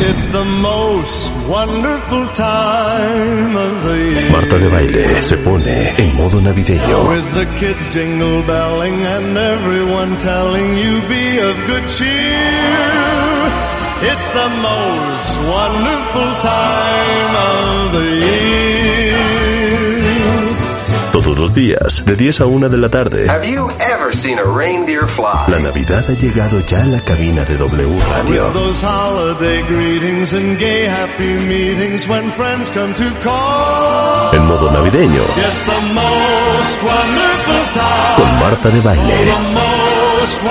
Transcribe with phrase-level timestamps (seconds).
[0.00, 4.30] It's the most wonderful time of the year.
[4.32, 7.08] Marta de baile se pone en modo navideño.
[7.08, 13.34] With the kids jingle belling and everyone telling you be of good cheer.
[14.10, 18.43] It's the most wonderful time of the year.
[21.34, 23.28] Todos los días, de 10 a 1 de la tarde.
[23.28, 25.48] Have you ever seen a reindeer fly?
[25.48, 28.52] La Navidad ha llegado ya a la cabina de W Radio.
[28.52, 34.32] Those holiday greetings and gay happy meetings when friends come to call.
[34.32, 38.14] En modo navideño, Yes, the most wonderful time.
[38.16, 39.24] con Marta de baile.
[39.24, 40.42] The most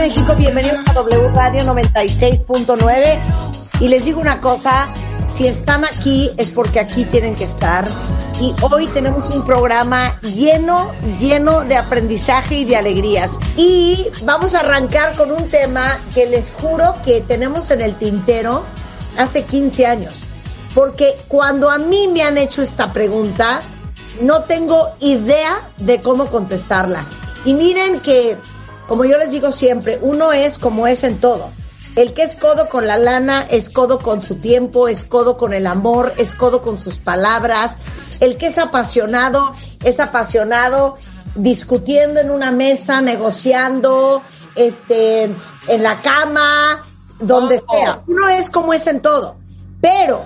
[0.00, 3.18] días México, bienvenidos a W Radio 96.9
[3.80, 4.88] y les digo una cosa,
[5.30, 7.86] si están aquí es porque aquí tienen que estar.
[8.40, 13.38] Y hoy tenemos un programa lleno, lleno de aprendizaje y de alegrías.
[13.56, 18.64] Y vamos a arrancar con un tema que les juro que tenemos en el tintero
[19.18, 20.24] hace 15 años.
[20.74, 23.60] Porque cuando a mí me han hecho esta pregunta
[24.22, 27.04] no tengo idea de cómo contestarla.
[27.44, 28.38] Y miren que
[28.90, 31.52] como yo les digo siempre, uno es como es en todo.
[31.94, 35.52] El que es codo con la lana es codo con su tiempo, es codo con
[35.52, 37.78] el amor, es codo con sus palabras.
[38.18, 40.96] El que es apasionado es apasionado
[41.36, 44.22] discutiendo en una mesa, negociando,
[44.56, 45.22] este,
[45.68, 46.84] en la cama,
[47.20, 48.02] donde sea.
[48.08, 49.36] Uno es como es en todo.
[49.80, 50.24] Pero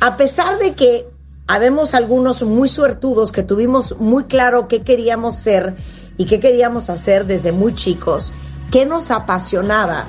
[0.00, 1.06] a pesar de que
[1.46, 5.76] habemos algunos muy suertudos que tuvimos muy claro qué queríamos ser
[6.16, 8.32] y qué queríamos hacer desde muy chicos,
[8.70, 10.06] qué nos apasionaba,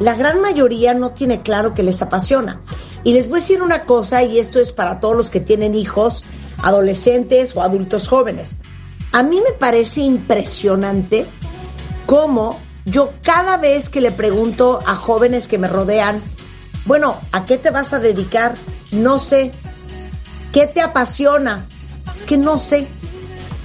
[0.00, 2.60] la gran mayoría no tiene claro qué les apasiona.
[3.04, 5.74] Y les voy a decir una cosa, y esto es para todos los que tienen
[5.74, 6.24] hijos,
[6.58, 8.58] adolescentes o adultos jóvenes.
[9.12, 11.26] A mí me parece impresionante
[12.06, 16.22] cómo yo cada vez que le pregunto a jóvenes que me rodean,
[16.84, 18.54] bueno, ¿a qué te vas a dedicar?
[18.90, 19.52] No sé.
[20.52, 21.64] ¿Qué te apasiona?
[22.16, 22.88] Es que no sé.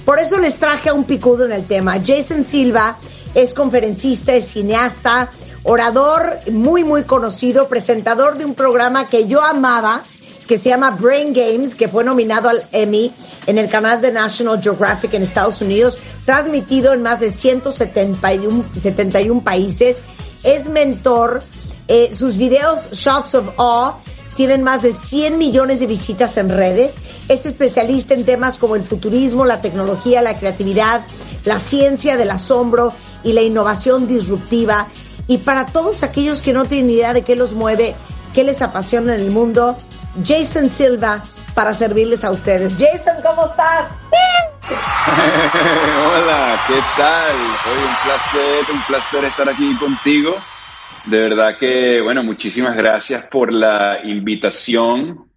[0.08, 2.00] Por eso les traje a un picudo en el tema.
[2.02, 2.96] Jason Silva
[3.34, 5.28] es conferencista, es cineasta,
[5.64, 10.02] orador muy, muy conocido, presentador de un programa que yo amaba,
[10.48, 13.12] que se llama Brain Games, que fue nominado al Emmy
[13.46, 19.44] en el canal de National Geographic en Estados Unidos, transmitido en más de 171 71
[19.44, 20.00] países.
[20.42, 21.42] Es mentor.
[21.86, 23.92] Eh, sus videos Shocks of Awe
[24.38, 26.94] tienen más de 100 millones de visitas en redes.
[27.28, 31.04] Es especialista en temas como el futurismo, la tecnología, la creatividad,
[31.44, 34.86] la ciencia del asombro y la innovación disruptiva.
[35.26, 37.94] Y para todos aquellos que no tienen idea de qué los mueve,
[38.34, 39.76] qué les apasiona en el mundo,
[40.26, 41.22] Jason Silva
[41.54, 42.74] para servirles a ustedes.
[42.78, 43.88] Jason, ¿cómo estás?
[44.68, 47.36] Hola, ¿qué tal?
[47.36, 50.36] Hoy un placer, un placer estar aquí contigo.
[51.04, 55.27] De verdad que, bueno, muchísimas gracias por la invitación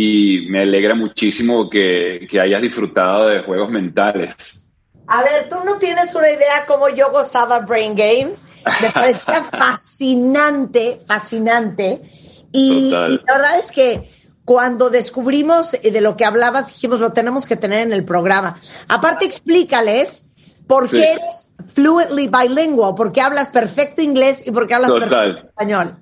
[0.00, 4.64] y me alegra muchísimo que, que hayas disfrutado de juegos mentales.
[5.08, 8.44] A ver, tú no tienes una idea cómo yo gozaba Brain Games.
[8.80, 12.00] Me parecía fascinante, fascinante.
[12.52, 14.08] Y, la verdad es que
[14.44, 18.56] cuando descubrimos eh, de lo que hablabas, dijimos, lo tenemos que tener en el programa.
[18.86, 20.28] Aparte, explícales
[20.68, 20.98] por Sí.
[20.98, 25.08] qué eres fluently bilingual, por qué hablas perfecto inglés y por qué hablas Total.
[25.08, 25.96] perfecto español.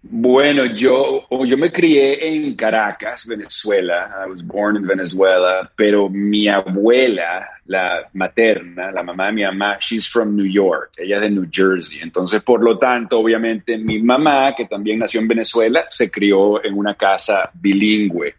[0.00, 4.24] Bueno, yo, yo me crié en Caracas, Venezuela.
[4.24, 9.76] I was born in Venezuela, pero mi abuela, la materna, la mamá de mi mamá,
[9.80, 10.92] she's from New York.
[10.96, 11.98] Ella es de New Jersey.
[12.00, 16.74] Entonces, por lo tanto, obviamente, mi mamá, que también nació en Venezuela, se crió en
[16.74, 18.34] una casa bilingüe.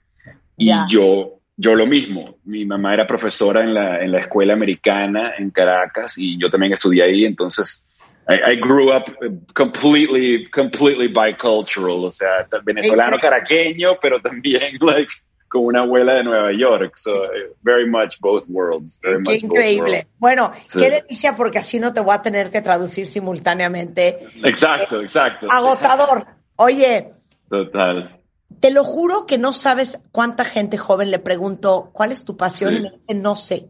[0.58, 2.24] Y yo, yo lo mismo.
[2.46, 6.74] Mi mamá era profesora en la, en la escuela americana en Caracas y yo también
[6.74, 7.26] estudié ahí.
[7.26, 7.84] Entonces,
[8.30, 9.10] I, I grew up
[9.54, 15.12] completely, completely bicultural, o sea, venezolano caraqueño, pero también like
[15.50, 16.96] con una abuela de Nueva York.
[16.96, 19.00] So, eh, very much both worlds.
[19.02, 19.92] Very Qué much both increíble.
[19.92, 20.08] worlds.
[20.20, 20.80] Bueno, Sí.
[20.80, 24.28] qué delicia porque así no te voy a tener que traducir simultáneamente.
[24.44, 25.48] Exacto, exacto.
[25.50, 26.28] Agotador.
[26.56, 27.14] Oye,
[27.50, 28.22] Total.
[28.60, 32.74] te lo juro que no sabes cuánta gente joven le pregunto, ¿cuál es tu pasión?
[32.74, 32.78] Sí.
[32.78, 33.70] Y me dice, no sé.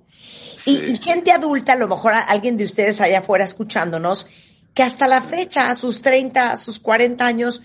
[0.58, 0.82] Sí.
[0.86, 4.28] Y, gente adulta, a lo mejor alguien de ustedes allá afuera escuchándonos,
[4.74, 7.64] que hasta la fecha, a sus 30, a sus 40 años,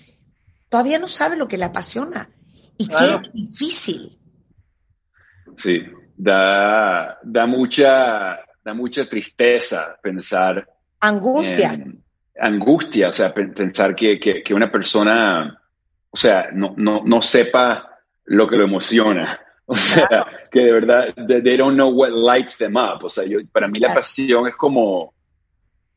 [0.68, 2.28] todavía no sabe lo que le apasiona.
[2.76, 3.22] Y Claro.
[3.22, 4.18] qué difícil.
[5.56, 5.80] Sí,
[6.16, 10.66] da, da, mucha, da mucha tristeza pensar
[11.00, 11.74] Angustia.
[11.74, 12.02] en
[12.40, 15.56] angustia, o sea, pe- pensar que, que, que una persona,
[16.10, 19.40] o sea, no, no, no sepa lo que lo emociona.
[19.66, 23.02] O sea, que de verdad, they, don't know what lights them up.
[23.02, 24.00] O sea, yo, para mí la Claro.
[24.02, 25.13] pasión es como,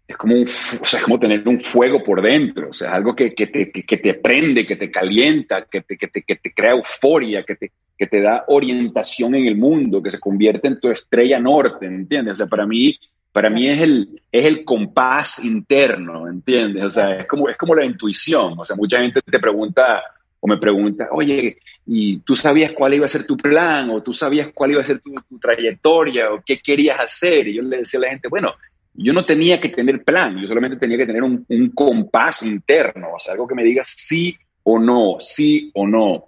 [0.08, 2.70] es como un, o sea, es como tener un fuego por dentro.
[2.70, 5.82] O sea, es algo que, que, te, que, que te prende, que te calienta, que
[5.82, 10.12] te, te, te crea euforia, que te, que te da orientación en el mundo, que
[10.12, 12.36] se convierte en tu estrella norte, ¿entiendes?
[12.36, 12.98] O sea, para mí,
[13.34, 16.86] para mí es el, es el compás interno, ¿entiendes?
[16.86, 18.54] O sea, es como, es como la intuición.
[18.58, 20.02] O sea, mucha gente te pregunta
[20.40, 23.90] o me pregunta, oye, ¿y tú sabías cuál iba a ser tu plan?
[23.90, 26.32] ¿O tú sabías cuál iba a ser tu, tu trayectoria?
[26.32, 27.48] ¿O qué querías hacer?
[27.48, 28.54] Y yo le decía a la gente, bueno,
[28.98, 33.14] yo no tenía que tener plan, yo solamente tenía que tener un, un compás interno,
[33.16, 36.24] o sea, algo que me diga sí o no, sí o no.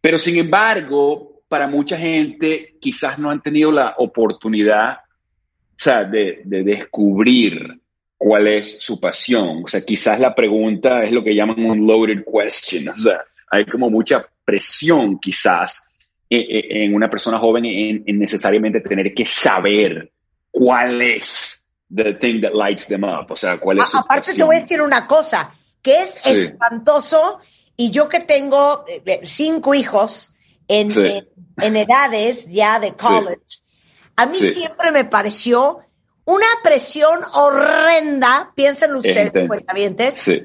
[0.00, 6.42] Pero sin embargo, para mucha gente quizás no han tenido la oportunidad, o sea, de,
[6.44, 7.80] de descubrir
[8.16, 9.62] cuál es su pasión.
[9.64, 12.88] O sea, quizás la pregunta es lo que llaman un loaded question.
[12.90, 15.90] O sea, hay como mucha presión quizás
[16.28, 20.10] en, en- en una persona joven en, en necesariamente tener que saber
[20.50, 21.57] cuál es
[21.94, 23.30] the thing that lights them up.
[23.30, 25.50] O sea, cuál es A- su aparte te voy a decir una cosa,
[25.82, 26.30] que es Sí.
[26.30, 27.40] espantoso,
[27.76, 30.34] y yo que tengo eh, eh, cinco hijos
[30.66, 31.00] en, Sí.
[31.00, 31.28] en-
[31.60, 33.60] en edades ya de college,
[34.16, 35.78] a mí siempre me pareció
[36.24, 40.42] una presión horrenda, piensen ustedes, cuentavientes, Sí,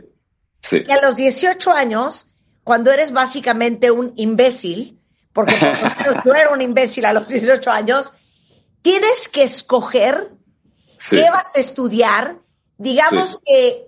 [0.62, 0.84] sí.
[0.86, 2.28] que a los 18 años,
[2.64, 5.00] cuando eres básicamente un imbécil,
[5.34, 8.14] porque por lo menos yo era un imbécil a los 18 años,
[8.82, 10.32] tienes que escoger
[11.04, 11.18] sí.
[11.18, 12.36] qué vas a estudiar,
[12.78, 13.88] digamos que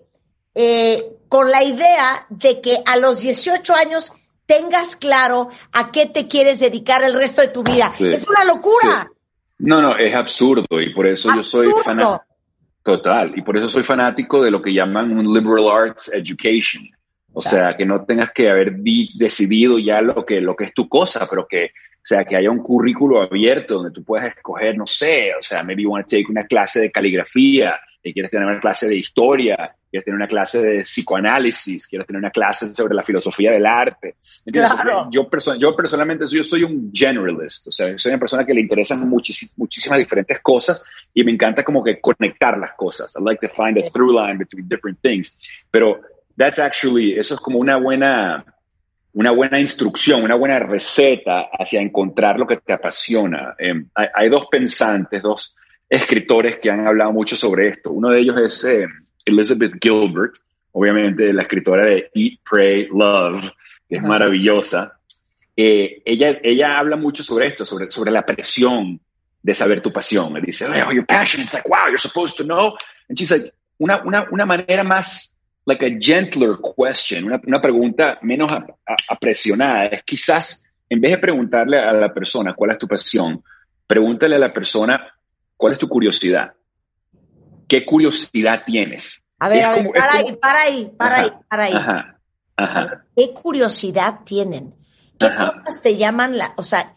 [0.54, 4.14] eh, con la idea de que a los 18 años
[4.46, 7.90] tengas claro a qué te quieres dedicar el resto de tu vida.
[7.90, 8.08] Sí.
[8.14, 9.10] Es una locura.
[9.58, 12.24] No, no, es absurdo y por eso yo soy fanático.
[12.84, 16.84] Total, y por eso soy fanático de lo que llaman un liberal arts education.
[17.34, 20.74] O sea, que no tengas que haber di- decidido ya lo que, lo que es
[20.74, 21.72] tu cosa, pero que,
[22.06, 25.64] o sea, que haya un currículo abierto donde tú puedas escoger, no sé, o sea,
[25.64, 28.96] maybe you want to take una clase de caligrafía, y quieres tener una clase de
[28.96, 33.66] historia, quieres tener una clase de psicoanálisis, quieres tener una clase sobre la filosofía del
[33.66, 34.18] arte.
[34.46, 35.10] Claro.
[35.10, 38.62] Yo, perso- yo personalmente yo soy un generalist, o sea, soy una persona que le
[38.62, 43.16] interesan muchis- muchísimas diferentes cosas y me encanta como que conectar las cosas.
[43.20, 45.36] I like to find a through line between different things.
[45.72, 46.00] Pero
[46.38, 48.46] that's actually, eso es como una buena,
[49.16, 53.56] una buena instrucción, una buena receta hacia encontrar lo que te apasiona.
[53.58, 55.56] Eh, hay, hay dos pensantes, dos
[55.90, 57.92] escritores que han hablado mucho sobre esto.
[57.92, 58.86] Uno de ellos es eh,
[59.24, 60.36] Elizabeth Gilbert,
[60.74, 63.52] obviamente la escritora de Eat, Pray, Love,
[63.88, 65.00] que es maravillosa.
[65.56, 69.00] Eh, ella, ella habla mucho sobre esto, sobre, sobre la presión
[69.42, 70.34] de saber tu pasión.
[70.34, 71.42] Me dice, oh, your passion.
[71.42, 72.76] It's like, wow, you're supposed to know.
[73.08, 75.35] And she's like, una, una, una manera más,
[75.66, 78.52] like a gentler question, una, una pregunta menos
[79.10, 79.86] apresionada.
[79.88, 83.44] Es quizás, en vez de preguntarle a la persona cuál es tu pasión,
[83.88, 85.12] pregúntale a la persona
[85.58, 86.54] cuál es tu curiosidad.
[87.68, 89.24] ¿Qué curiosidad tienes?
[89.40, 91.74] A ver, Es a ver, como- para como- ahí, para ahí, para ahí, para ahí.
[91.74, 92.20] Ajá,
[92.56, 93.06] ajá.
[93.16, 94.76] ¿Qué curiosidad tienen?
[95.18, 96.94] ¿Qué cosas te llaman la, o sea,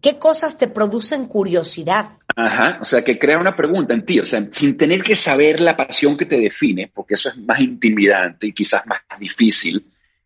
[0.00, 2.12] qué cosas te producen curiosidad?
[2.40, 5.60] Ajá, o sea, que crea una pregunta en ti, o sea, sin tener que saber
[5.60, 9.84] la pasión que te define, porque eso es más intimidante y quizás más difícil,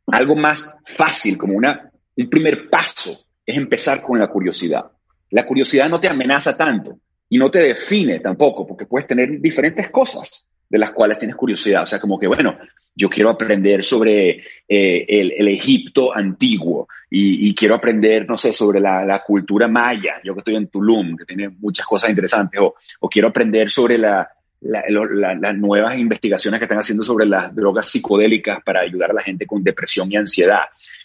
[0.09, 4.85] algo más fácil, como una, un primer paso, es empezar con la curiosidad.
[5.31, 6.99] La curiosidad no te amenaza tanto
[7.31, 11.83] y no te define tampoco, porque puedes tener diferentes cosas de las cuales tienes curiosidad,
[11.83, 12.57] o sea, como que, bueno,
[12.95, 18.81] yo quiero aprender sobre eh, el, el Egipto antiguo y, quiero aprender, no sé, sobre
[18.81, 23.09] la, la cultura maya, yo que estoy en Tulum, que tiene muchas cosas interesantes, o,
[23.11, 24.27] quiero aprender sobre la-
[24.63, 29.45] las nuevas investigaciones que están haciendo sobre las drogas psicodélicas para ayudar a la gente
[29.45, 30.63] con depresión y ansiedad.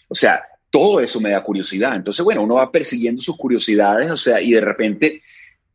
[0.08, 1.94] O sea, todo eso me da curiosidad.
[1.94, 5.22] Entonces, bueno, uno va persiguiendo sus curiosidades, o sea, y de repente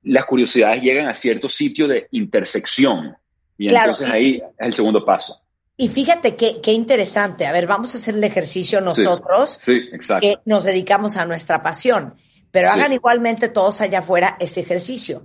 [0.03, 3.15] las curiosidades llegan a cierto sitio de intersección.
[3.57, 3.91] Y Claro.
[3.91, 5.39] entonces ahí es el segundo paso.
[5.77, 7.45] Y fíjate qué, qué interesante.
[7.47, 10.21] A ver, vamos a hacer el ejercicio nosotros, Sí, exacto.
[10.27, 12.15] que nos dedicamos a nuestra pasión.
[12.51, 12.79] Pero Sí.
[12.79, 15.23] hagan igualmente todos allá afuera ese ejercicio.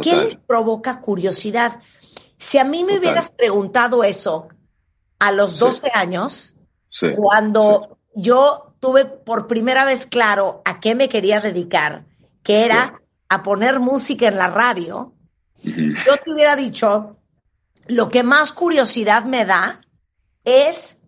[0.00, 0.20] ¿Qué Total.
[0.24, 1.80] les provoca curiosidad?
[2.36, 2.98] Si a mí me Total.
[3.00, 4.48] hubieras preguntado eso
[5.18, 5.58] a los Sí.
[5.58, 6.54] 12 años,
[7.16, 12.04] cuando yo tuve por primera vez claro a qué me quería dedicar,
[12.44, 15.12] que era a poner música en la radio,
[15.62, 17.17] yo te hubiera dicho,
[17.88, 19.80] lo que más curiosidad me da
[20.44, 21.00] es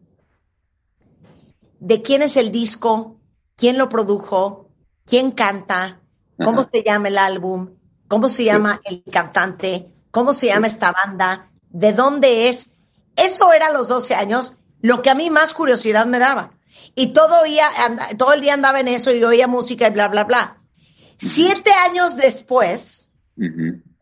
[1.79, 3.21] de quién es el disco,
[3.57, 4.71] quién lo produjo,
[5.05, 6.01] quién canta,
[6.43, 6.71] cómo Ajá.
[6.73, 7.77] se llama el álbum,
[8.09, 12.71] cómo se llama el cantante, cómo se llama esta banda, de dónde es.
[13.17, 16.53] Eso era a los 12 años lo que a mí más curiosidad me daba.
[16.95, 17.69] Y todo, día,
[18.17, 20.63] todo el día andaba en eso y oía música y bla, bla, bla.
[21.19, 23.11] Siete años después,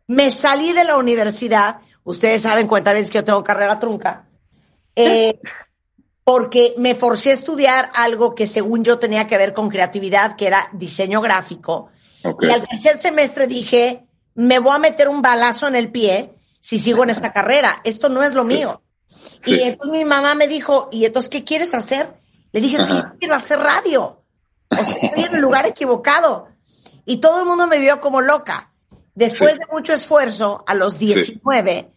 [0.06, 1.80] me salí de la universidad.
[2.08, 4.26] Ustedes saben, cuenta que yo tengo carrera trunca.
[4.96, 5.38] eh,
[6.24, 10.46] porque me forcé a estudiar algo que según yo tenía que ver con creatividad, que
[10.46, 11.88] era diseño gráfico.
[12.40, 16.78] Y al tercer semestre dije, me voy a meter un balazo en el pie si
[16.78, 17.80] sigo en esta carrera.
[17.84, 18.82] Esto no es lo mío.
[19.42, 19.54] Sí.
[19.58, 22.14] Y entonces mi mamá me dijo, ¿y entonces qué quieres hacer?
[22.52, 24.22] Le dije, es que yo quiero hacer radio.
[24.70, 26.48] O sea, estoy en el lugar equivocado.
[27.06, 28.70] Y todo el mundo me vio como loca.
[29.14, 29.58] Después Sí.
[29.60, 31.90] de mucho esfuerzo, a los 19,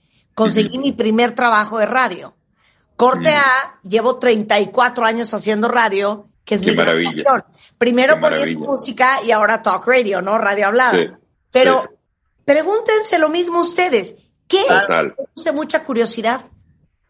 [0.44, 2.34] conseguí mi primer trabajo de radio.
[2.96, 3.30] Corte.
[3.30, 7.24] A, llevo 34 años haciendo radio, que es Qué mi maravilla.
[7.24, 7.44] pasión.
[7.78, 8.66] Primero Qué poniendo maravilla.
[8.72, 10.38] música y ahora talk radio, ¿no?
[10.38, 10.92] Radio hablada.
[10.92, 11.08] Sí,
[11.52, 11.96] Pero sí.
[12.46, 14.16] pregúntense lo mismo ustedes.
[14.48, 15.14] ¿Qué Total.
[15.16, 16.42] produce mucha curiosidad?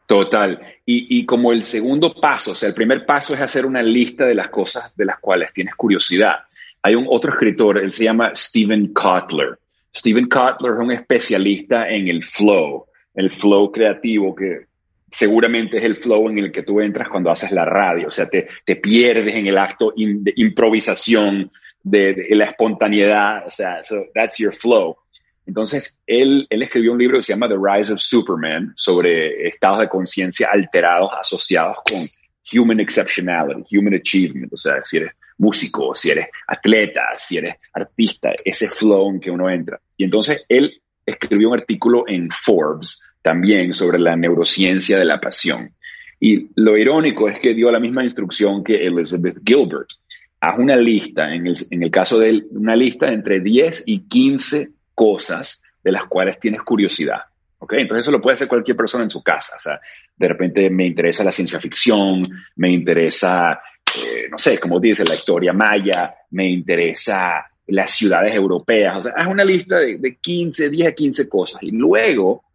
[0.06, 0.60] Total.
[0.86, 4.26] Y, y como el segundo paso, o sea, el primer paso es hacer una lista
[4.26, 6.36] de las cosas de las cuales tienes curiosidad.
[6.84, 9.58] Hay un otro escritor, él se llama Steven Kotler.
[9.96, 12.86] Steven Kotler es un especialista en el flow,
[13.22, 14.66] el flow creativo que
[15.10, 18.28] seguramente es el flow en el que tú entras cuando haces la radio, o sea,
[18.28, 21.51] te, te pierdes en el acto de improvisación,
[21.84, 24.96] de, de la espontaneidad, o sea, so that's your flow.
[25.46, 29.80] Entonces, él, él escribió un libro que se llama The Rise of Superman sobre estados
[29.80, 32.08] de conciencia alterados asociados con
[32.54, 38.32] human exceptionality, human achievement, o sea, si eres músico, si eres atleta, si eres artista,
[38.46, 39.80] ese flow en que uno entra.
[39.98, 45.74] Y entonces él escribió un artículo en Forbes también sobre la neurociencia de la pasión.
[46.20, 49.90] Y lo irónico es que dio la misma instrucción que Elizabeth Gilbert.
[50.40, 54.08] Haz una lista, en el, en el caso de él, una lista entre 10 y
[54.08, 57.22] 15 cosas de las cuales tienes curiosidad.
[57.60, 57.74] ¿ok?
[57.74, 59.56] Entonces eso lo puede hacer cualquier persona en su casa.
[59.56, 59.80] O sea,
[60.16, 62.24] de repente me interesa la ciencia ficción,
[62.56, 63.54] me interesa,
[63.96, 68.98] eh, no sé, como dice, la historia maya, me interesa las ciudades europeas.
[68.98, 72.46] O sea, haz una lista de, de 15, 10 a 15 cosas y luego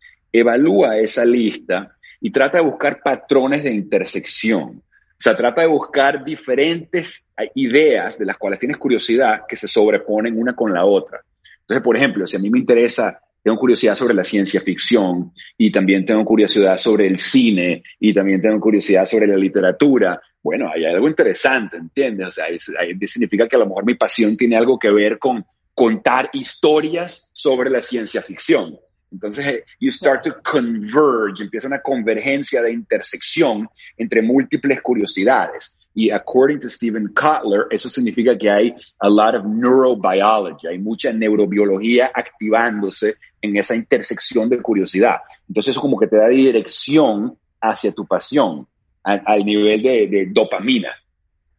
[0.40, 4.83] evalúa esa lista y trata de buscar patrones de intersección.
[4.83, 9.69] O sea, trata de buscar diferentes eh, ideas de las cuales tienes curiosidad que se
[9.69, 11.21] sobreponen una con la otra.
[11.61, 15.71] Entonces, por ejemplo, si a mí me interesa, tengo curiosidad sobre la ciencia ficción y
[15.71, 20.85] también tengo curiosidad sobre el cine y también tengo curiosidad sobre la literatura, bueno, hay
[20.85, 22.28] algo interesante, ¿entiendes?
[22.28, 25.19] O sea, es- ahí significa que a lo mejor mi pasión tiene algo que ver
[25.19, 28.78] con contar historias sobre la ciencia ficción.
[29.12, 35.76] Entonces, eh, you start to converge, empieza una convergencia de intersección entre múltiples curiosidades.
[35.94, 41.10] Y according to Stephen Kotler, eso significa que hay a lot of neurobiology, hay mucha
[41.10, 45.20] neurobiología activándose en esa intersección de curiosidad.
[45.48, 48.66] Entonces, eso como que te da dirección hacia tu pasión,
[49.02, 50.90] al nivel de dopamina.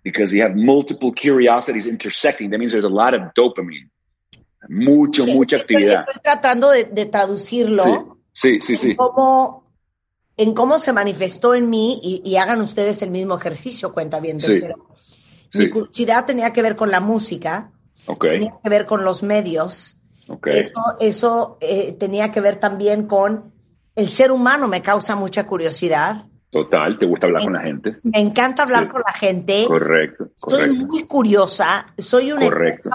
[0.03, 3.89] Because you have multiple curiosities intersecting, that means there's a lot of dopamine.
[4.69, 6.05] Mucho, mucha Estoy- actividad.
[6.07, 8.17] Estoy tratando de, de traducirlo.
[8.31, 8.89] Sí, sí, sí, sí.
[8.91, 9.71] en cómo,
[10.35, 14.39] en cómo se manifestó en mí y, y hagan ustedes el mismo ejercicio, cuenta bien.
[14.39, 14.61] Sí.
[15.55, 17.71] Mi curiosidad tenía que ver con la música,
[18.19, 19.97] tenía que ver con los medios,
[20.45, 23.53] eso, eso eh, tenía que ver también con
[23.95, 26.25] el ser humano, me causa mucha curiosidad.
[26.49, 27.97] Total, te gusta hablar con la gente.
[28.03, 28.89] Me encanta hablar Sí.
[28.89, 29.65] con la gente.
[29.67, 32.49] Correcto, Soy correcto, muy curiosa, soy una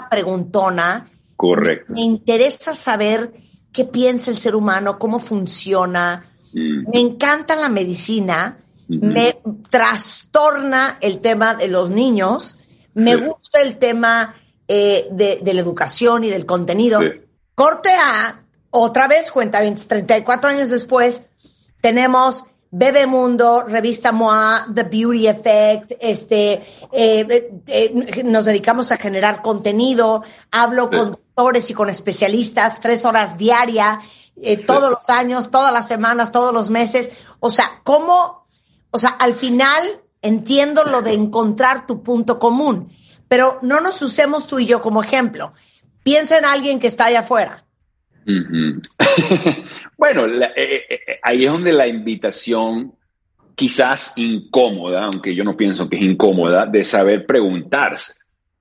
[0.09, 1.09] preguntona.
[1.47, 1.91] Correcto.
[1.93, 3.33] Me interesa saber
[3.73, 6.31] qué piensa el ser humano, cómo funciona.
[6.53, 9.37] Mm, Me encanta la medicina, me
[9.69, 12.57] trastorna el tema de los niños,
[12.93, 13.21] me Sí.
[13.25, 14.35] gusta el tema
[14.69, 17.01] eh, de, de la educación y del contenido.
[17.01, 17.07] Sí.
[17.55, 21.27] Corte A, otra vez, cuenta 34 años después,
[21.81, 22.45] tenemos
[22.75, 26.53] Bebemundo, Revista MOA, The Beauty Effect, este,
[26.91, 30.97] eh, eh, nos dedicamos a generar contenido, hablo Sí.
[30.97, 34.01] con doctores y con especialistas, tres horas diaria,
[34.41, 34.65] eh, Sí.
[34.65, 37.11] todos los años, todas las semanas, todos los meses.
[37.39, 38.43] O sea, ¿cómo
[38.95, 42.95] o sea, al final entiendo lo de encontrar tu punto común,
[43.27, 45.53] pero no nos usemos tú y yo como ejemplo.
[46.03, 47.65] Piensa en alguien que está allá afuera.
[49.97, 52.93] Bueno, la- eh, eh, eh, ahí es donde la invitación,
[53.55, 58.13] quizás incómoda, aunque yo no pienso que es incómoda, de saber preguntarse.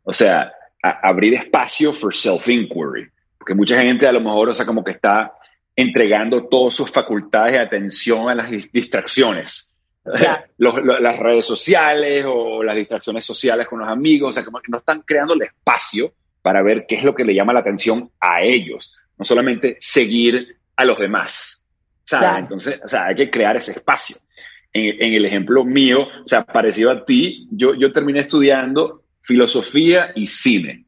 [0.05, 0.53] O sea,
[0.83, 3.09] a- abrir espacio for self-inquiry.
[3.39, 5.33] Porque mucha gente a lo mejor, o sea, como que está
[5.75, 9.75] entregando todas sus facultades de atención a las dis- distracciones.
[10.05, 10.45] Claro.
[10.59, 14.59] Los- lo- las redes sociales o las distracciones sociales con los amigos, o sea, como
[14.61, 17.61] que no están creando el espacio para ver qué es lo que le llama la
[17.61, 21.65] atención a ellos, no solamente seguir a los demás.
[22.05, 22.29] ¿sabes?
[22.29, 22.45] Claro.
[22.45, 24.17] Entonces, o sea, hay que crear ese espacio.
[24.73, 30.13] En, en el ejemplo mío, o sea, parecido a ti, yo, yo terminé estudiando filosofía
[30.15, 30.87] y cine,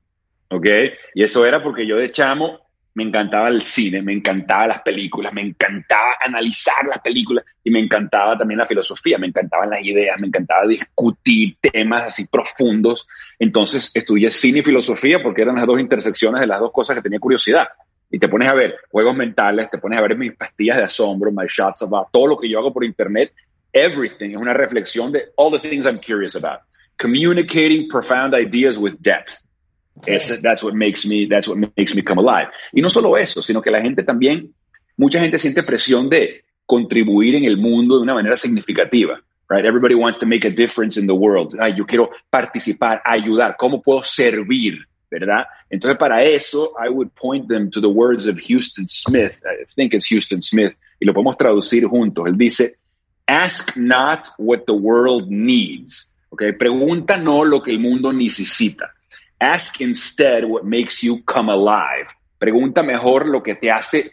[0.48, 0.66] ¿ok?
[1.14, 2.64] Y eso era porque yo de chamo
[2.94, 7.80] me encantaba el cine, me encantaba las películas, me encantaba analizar las películas y me
[7.80, 13.08] encantaba también la filosofía, me encantaban las ideas, me encantaba discutir temas así profundos.
[13.38, 17.02] Entonces estudié cine y filosofía porque eran las dos intersecciones de las dos cosas que
[17.02, 17.66] tenía curiosidad.
[18.14, 21.32] Y te pones a ver juegos mentales, te pones a ver mis pastillas de asombro,
[21.32, 23.32] my shots about, todo lo que yo hago por internet,
[23.72, 26.60] everything es una reflexión de all the things I'm curious about.
[26.96, 29.42] Communicating profound ideas with depth.
[30.06, 32.52] That's what makes me that's what makes me come alive.
[32.72, 34.54] Y no solo eso, sino que la gente también
[34.96, 39.20] mucha gente siente presión de contribuir en el mundo de una manera significativa.
[39.50, 39.64] Right?
[39.64, 41.56] Everybody wants to make a difference in the world.
[41.60, 44.86] Ay, yo quiero participar, ayudar, ¿cómo puedo servir?
[45.14, 45.44] ¿Verdad?
[45.70, 49.40] Entonces, para eso, I would point them to the words of Houston Smith.
[49.44, 52.26] I think it's Houston Smith, y lo podemos traducir juntos.
[52.26, 52.78] Él dice,
[53.28, 56.12] Ask not what the world needs.
[56.32, 56.52] Okay?
[56.52, 58.90] Pregunta no lo que el mundo necesita.
[59.40, 62.12] Ask instead what makes you come alive.
[62.38, 64.10] Pregunta mejor lo que te hace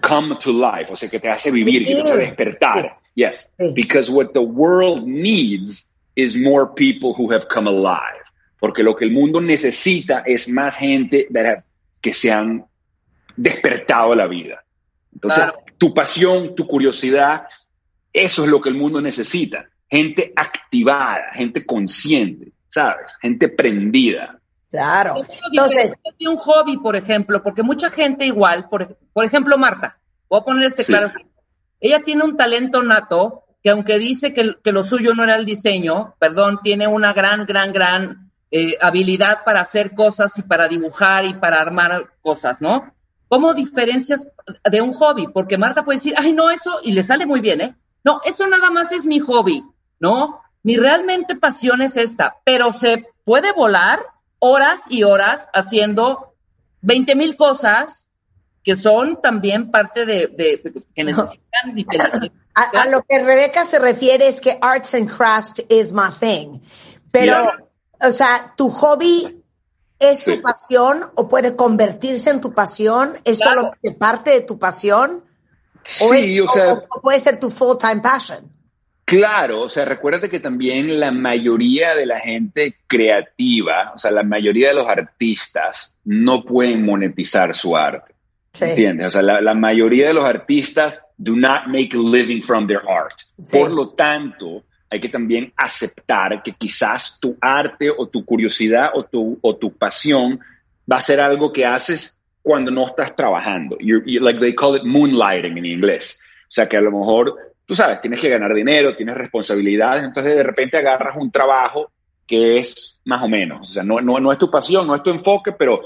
[0.00, 2.96] come to life, o sea, que te hace vivir, que te hace despertar.
[3.14, 8.19] Yes, because what the world needs is more people who have come alive.
[8.60, 11.62] Porque lo que el mundo necesita es más gente that have-
[12.00, 12.64] que se han
[13.36, 14.62] despertado a la vida.
[15.12, 15.58] Entonces, Claro.
[15.78, 17.42] tu pasión, tu curiosidad,
[18.12, 19.66] eso es lo que el mundo necesita.
[19.88, 23.12] Gente activada, gente consciente, ¿sabes?
[23.20, 24.38] Gente prendida.
[24.70, 25.22] Claro.
[25.22, 29.24] Es lo Entonces, diferente de un hobby, por ejemplo, porque mucha gente igual, por, por
[29.24, 30.92] ejemplo, Marta, voy a poner este Sí.
[30.92, 31.10] claro.
[31.80, 35.44] Ella tiene un talento nato que aunque dice que, que lo suyo no era el
[35.44, 41.24] diseño, perdón, tiene una gran, gran, gran eh, habilidad para hacer cosas y para dibujar
[41.24, 42.92] y para armar cosas, ¿no?
[43.28, 44.26] ¿Cómo diferencias
[44.70, 45.28] de un hobby?
[45.32, 47.74] Porque Marta puede decir, ay, no, eso, y le sale muy bien, ¿eh?
[48.02, 49.62] No, eso nada más es mi hobby,
[50.00, 50.40] ¿no?
[50.62, 54.00] Mi realmente pasión es esta, pero se puede volar
[54.40, 56.34] horas y horas haciendo
[56.82, 58.08] 20 mil cosas
[58.64, 61.74] que son también parte de, de- que necesitan
[62.54, 66.60] a lo que Rebeca se refiere es que arts and crafts is my thing.
[67.10, 67.50] Pero,
[68.02, 69.42] o sea, tu hobby
[69.98, 70.38] es tu Sí.
[70.38, 73.72] pasión o puede convertirse en tu pasión, es Claro.
[73.82, 75.24] solo parte de tu pasión.
[75.82, 78.50] Sí, es- o sea, o puede ser tu full-time passion.
[79.04, 84.22] Claro, o sea, recuérdate que también la mayoría de la gente creativa, o sea, la
[84.22, 88.14] mayoría de los artistas no pueden monetizar su arte.
[88.52, 88.64] Sí.
[88.64, 89.08] ¿Entiendes?
[89.08, 92.80] O sea, la, la mayoría de los artistas do not make a living from their
[92.88, 93.16] art.
[93.40, 93.58] Sí.
[93.58, 99.04] Por lo tanto, hay que también aceptar que quizás tu arte o tu curiosidad o
[99.04, 100.40] tu, o tu pasión
[100.90, 103.78] va a ser algo que haces cuando no estás trabajando.
[103.80, 106.20] Like they call it moonlighting en inglés.
[106.42, 110.34] O sea, que a lo mejor, tú sabes, tienes que ganar dinero, tienes responsabilidades, entonces
[110.34, 111.92] de repente agarras un trabajo
[112.26, 113.70] que es más o menos.
[113.70, 115.82] O sea, no, no, no es tu pasión, no es tu enfoque, pero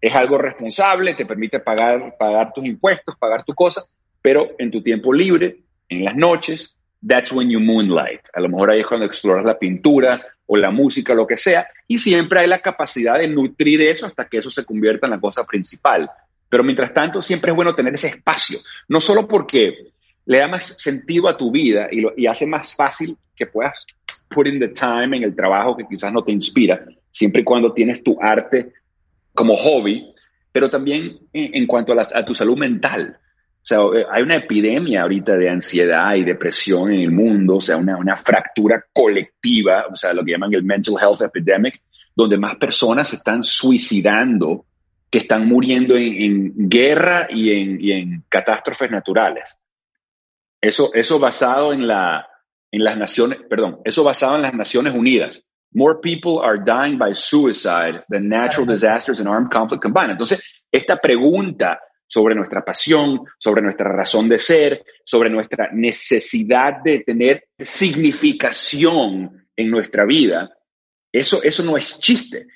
[0.00, 3.82] es algo responsable, te permite pagar, pagar tus impuestos, pagar tu cosa,
[4.20, 8.20] pero en tu tiempo libre, en las noches, that's when you moonlight.
[8.34, 11.66] A lo mejor ahí es cuando exploras la pintura o la música, lo que sea,
[11.88, 15.20] y siempre hay la capacidad de nutrir eso hasta que eso se convierta en la
[15.20, 16.10] cosa principal.
[16.48, 19.92] Pero mientras tanto, siempre es bueno tener ese espacio, no solo porque
[20.26, 23.84] le da más sentido a tu vida y, hace más fácil que puedas
[24.28, 27.72] put in the time en el trabajo que quizás no te inspira, siempre y cuando
[27.72, 28.72] tienes tu arte
[29.32, 30.12] como hobby,
[30.50, 33.18] pero también en, cuanto a tu salud mental.
[33.64, 37.60] O sea, eh, hay una epidemia ahorita de ansiedad y depresión en el mundo, o
[37.62, 41.80] sea, una, una fractura colectiva, o sea, lo que llaman el mental health epidemic,
[42.14, 44.66] donde más personas se están suicidando
[45.10, 49.56] que están muriendo en, en guerra y en, y en catástrofes naturales.
[50.60, 52.28] Eso, eso basado en, la,
[52.70, 55.42] en las naciones, perdón, eso basado en las Naciones Unidas.
[55.72, 60.12] More people are dying by suicide than natural disasters and armed conflict combined.
[60.12, 61.80] Entonces, esta pregunta
[62.14, 69.70] sobre nuestra pasión, sobre nuestra razón de ser, sobre nuestra necesidad de tener significación en
[69.70, 70.50] nuestra vida,
[71.12, 72.46] eso, eso no es chiste.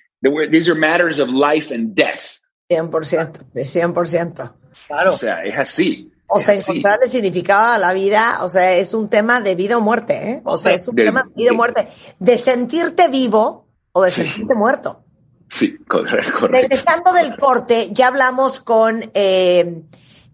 [0.50, 2.38] These are matters of life and death.
[2.70, 4.54] 100%, de 100%.
[4.86, 5.10] Claro.
[5.10, 6.12] O sea, es así.
[6.28, 6.70] O es sea, así.
[6.70, 10.40] encontrarle significado a la vida, o sea, es un tema de vida o muerte, ¿eh?
[10.44, 11.88] O sea, es un De- tema de vida o muerte.
[12.18, 15.04] De sentirte vivo o de sentirte muerto.
[15.50, 16.48] Sí, correcto.
[16.48, 19.82] Regresando del corte, ya hablamos con, eh,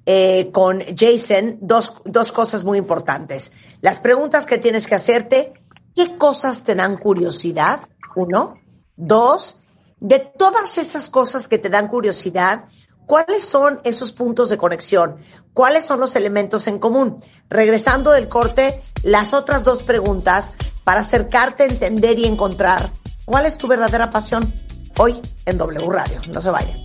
[0.07, 3.53] eh, con Jason dos, dos cosas muy importantes.
[3.81, 5.53] Las preguntas que tienes que hacerte,
[5.95, 7.81] ¿qué cosas te dan curiosidad?
[8.17, 8.61] Uno.
[8.97, 9.61] Dos,
[9.99, 12.67] de todas esas cosas que te dan curiosidad,
[13.07, 15.17] ¿cuáles son esos puntos de conexión?
[15.53, 17.19] ¿Cuáles son los elementos en común?
[17.51, 20.53] Regresando del corte, las otras dos preguntas
[20.85, 22.91] para acercarte, entender y encontrar
[23.25, 24.53] cuál es tu verdadera pasión
[24.99, 26.21] hoy en W Radio.
[26.33, 26.77] No se vayan.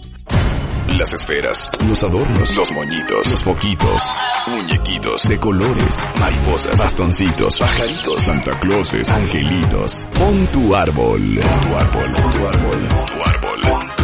[0.98, 4.02] Las esferas, los adornos, los moñitos, los foquitos,
[4.48, 10.08] muñequitos de colores, mariposas, bastoncitos, pajaritos, Santa Clauses, angelitos.
[10.18, 13.99] Pon tu árbol, tu árbol, tu árbol, tu árbol,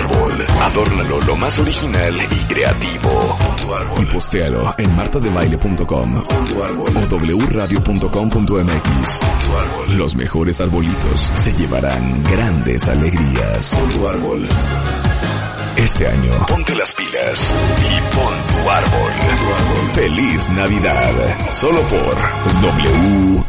[0.00, 0.46] árbol.
[0.60, 3.38] Adórnalo lo más original y creativo.
[3.60, 4.02] Tu árbol.
[4.02, 9.20] Y postéalo en martadebaile.com o wradio.com.mx.
[9.20, 9.98] Tu árbol.
[9.98, 13.78] Los mejores arbolitos se llevarán grandes alegrías.
[13.94, 14.48] Tu árbol.
[15.76, 19.12] Este año, ponte las pilas y pon tu árbol.
[19.94, 21.52] Feliz Navidad.
[21.52, 22.16] Solo por
[22.60, 23.40] W.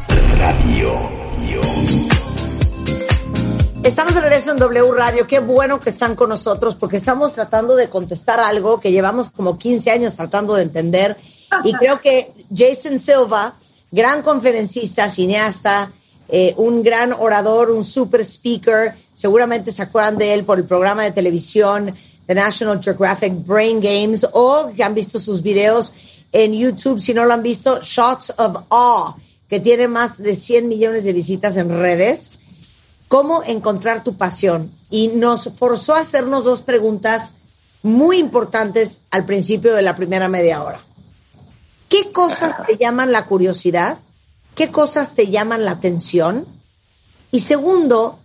[3.84, 5.26] Estamos de regreso en W Radio.
[5.26, 9.58] Qué bueno que están con nosotros porque estamos tratando de contestar algo que llevamos como
[9.58, 11.18] 15 años tratando de entender.
[11.64, 13.56] Y creo que Jason Silva,
[13.92, 15.92] gran conferencista, cineasta,
[16.30, 21.04] eh, un gran orador, un super speaker, seguramente se acuerdan de él por el programa
[21.04, 21.96] de televisión
[22.28, 25.92] de National Geographic Brain Games o que han visto sus videos
[26.32, 29.16] en YouTube, si no lo han visto, Shots of Awe,
[29.50, 32.41] que tiene más de 100 millones de visitas en redes
[33.12, 34.72] cómo encontrar tu pasión.
[34.90, 37.34] Y nos forzó a hacernos dos preguntas
[37.84, 40.80] muy importantes al principio de la primera media hora.
[41.90, 43.98] ¿Qué cosas te llaman la curiosidad?
[44.56, 46.46] ¿Qué cosas te llaman la atención?
[47.32, 48.18] Y segundo,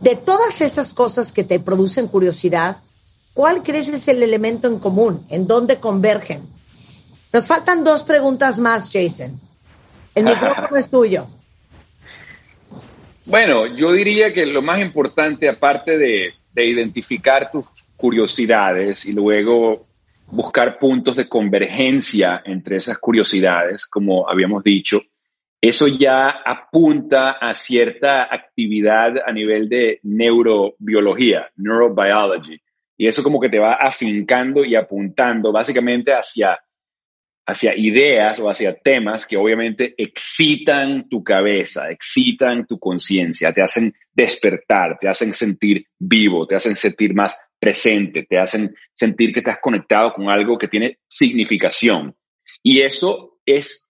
[0.00, 2.78] de todas esas cosas que te producen curiosidad,
[3.34, 5.26] ¿cuál crees es el elemento en común?
[5.28, 6.40] ¿En dónde convergen?
[7.34, 9.38] Nos faltan dos preguntas más, Jason.
[10.14, 11.26] El micrófono es tuyo.
[13.24, 19.86] Bueno, yo diría que lo más importante, aparte de, de identificar tus curiosidades y luego
[20.26, 25.02] buscar puntos de convergencia entre esas curiosidades, como habíamos dicho,
[25.60, 32.60] eso ya apunta a cierta actividad a nivel de neurobiología, neurobiology.
[32.96, 36.58] Y eso como que te va afincando y apuntando básicamente hacia,
[37.46, 43.94] hacia ideas o hacia temas que obviamente excitan tu cabeza, excitan tu conciencia, te hacen
[44.12, 49.58] despertar, te hacen sentir vivo, te hacen sentir más presente, te hacen sentir que estás
[49.60, 52.14] conectado con algo que tiene significación.
[52.62, 53.88] Y eso es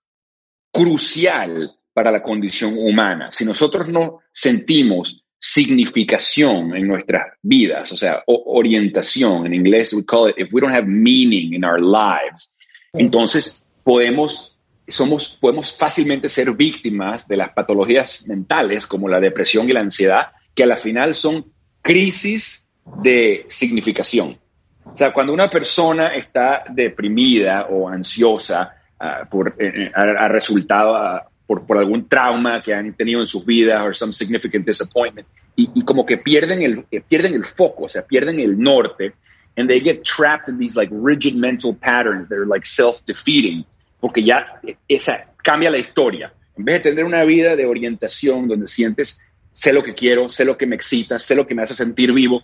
[0.70, 3.30] crucial para la condición humana.
[3.32, 10.30] Si nosotros no sentimos significación en nuestras vidas, o sea, orientación, en inglés we call
[10.30, 12.52] it, if we don't have meaning in our lives,
[12.92, 19.72] entonces podemos, somos, podemos fácilmente ser víctimas de las patologías mentales como la depresión y
[19.72, 21.46] la ansiedad, que a la final son
[21.80, 22.66] crisis
[23.02, 24.38] de significación.
[24.84, 31.26] O sea, cuando una persona está deprimida o ansiosa ah, por, eh, eh, resultado ah,
[31.46, 35.26] por, por algún trauma que han tenido en sus vidas o some significant disappointment,
[35.56, 39.14] y, y como que pierden el, pierden el foco, o sea, pierden el norte,
[39.56, 43.64] and they get trapped in these like rigid mental patterns that are like self-defeating,
[44.00, 46.32] porque ya esa cambia la historia.
[46.56, 49.18] En vez de tener una vida de orientación donde sientes,
[49.52, 52.12] sé lo que quiero, sé lo que me excita, sé lo que me hace sentir
[52.12, 52.42] vivo,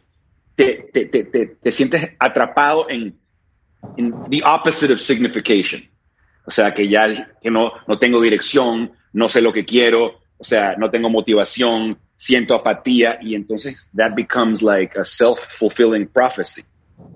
[0.54, 3.16] te, te, te, te sientes atrapado en,
[3.96, 5.82] en the opposite of signification.
[6.44, 10.44] O sea, que ya que no, no tengo dirección, no sé lo que quiero, o
[10.44, 16.62] sea, no tengo motivación, siento apatía y entonces that becomes like a self-fulfilling prophecy.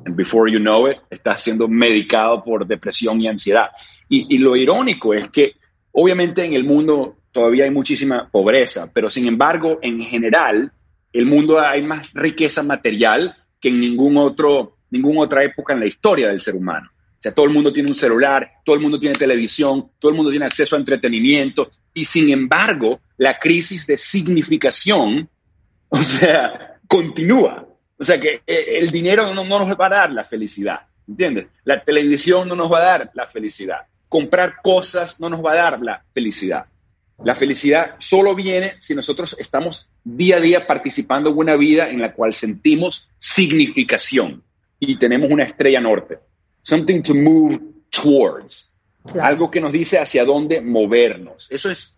[0.04, 3.70] And before you know it, estás siendo medicado por depresión y ansiedad.
[4.08, 5.54] Y, y lo irónico es que
[5.92, 10.72] obviamente en el mundo todavía hay muchísima pobreza, pero sin embargo, en general,
[11.12, 15.86] el mundo hay más riqueza material que en ningún otro, ninguna otra época en la
[15.86, 16.90] historia del ser humano.
[16.92, 20.16] O sea, todo el mundo tiene un celular, todo el mundo tiene televisión, todo el
[20.16, 25.28] mundo tiene acceso a entretenimiento y sin embargo, la crisis de significación,
[25.88, 27.68] o sea, continúa.
[28.02, 30.80] O sea, que eh, el dinero no, no nos va a dar la felicidad.
[31.06, 31.46] ¿entiendes?
[31.64, 33.86] La televisión no nos va a dar la felicidad.
[34.08, 36.66] Comprar cosas no nos va a dar la felicidad.
[37.22, 42.00] La felicidad solo viene si nosotros estamos día a día participando en una vida en
[42.00, 44.42] la cual sentimos significación
[44.80, 46.18] y tenemos una estrella norte.
[46.62, 47.60] Something to move
[47.90, 48.72] towards.
[49.20, 51.46] Algo que nos dice hacia dónde movernos.
[51.50, 51.94] Eso es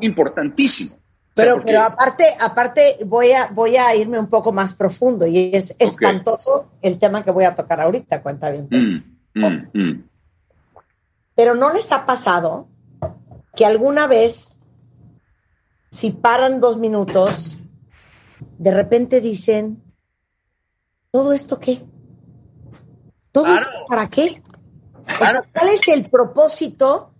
[0.00, 0.97] importantísimo.
[1.38, 5.72] Pero, pero aparte, aparte voy a, voy a irme un poco más profundo y es
[5.78, 8.66] espantoso el tema que voy a tocar ahorita, cuenta bien.
[8.68, 10.08] Mm, mm, mm.
[11.36, 12.68] Pero ¿no les ha pasado
[13.54, 14.58] que alguna vez,
[15.92, 17.56] si paran dos minutos,
[18.58, 19.80] de repente dicen,
[21.12, 21.80] ¿todo esto qué?
[23.30, 24.42] ¿Todo esto para qué?
[25.16, 27.14] ¿Cuál es el propósito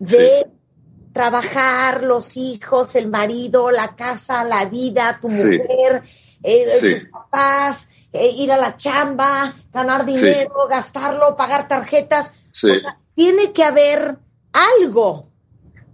[0.00, 0.50] de
[1.16, 6.02] trabajar, los hijos, el marido, la casa, la vida, tu mujer,
[6.42, 12.34] eh, tus papás, eh, ir a la chamba, ganar dinero, gastarlo, pagar tarjetas.
[12.50, 14.18] O sea, tiene que haber
[14.52, 15.30] algo.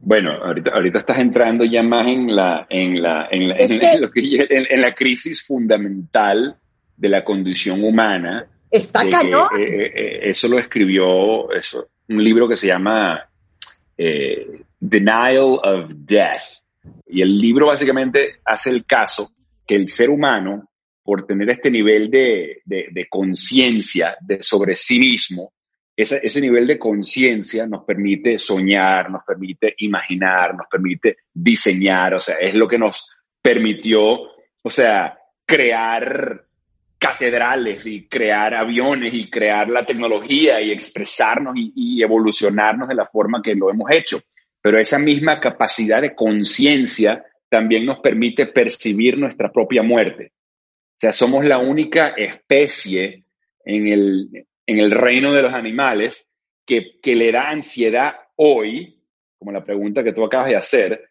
[0.00, 4.92] Bueno, ahorita, ahorita estás entrando ya más en la, en la, en la, en, la
[4.92, 6.56] crisis fundamental
[6.96, 8.44] de la condición humana.
[8.68, 9.46] Está cañón.
[9.56, 13.28] Eh, eso lo escribió eso, un libro que se llama
[14.84, 16.64] Denial of Death.
[17.06, 19.30] Y el libro básicamente hace el caso
[19.64, 20.70] que el ser humano,
[21.04, 25.52] por tener este nivel de, de, conciencia sobre sí mismo,
[25.94, 32.20] ese, ese nivel de conciencia nos permite soñar, nos permite imaginar, nos permite diseñar, o
[32.20, 33.06] sea, es lo que nos
[33.40, 34.02] permitió,
[34.62, 35.16] o sea,
[35.46, 36.44] crear
[36.98, 43.40] catedrales y crear aviones y crear la tecnología y expresarnos y, evolucionarnos de la forma
[43.40, 44.20] que lo hemos hecho
[44.62, 50.32] pero esa misma capacidad de conciencia también nos permite percibir nuestra propia muerte.
[50.32, 53.26] O sea, somos la única especie
[53.64, 56.26] en el, en el reino de los animales
[56.64, 59.02] que, que le da ansiedad hoy,
[59.38, 61.10] como la pregunta que tú acabas de hacer,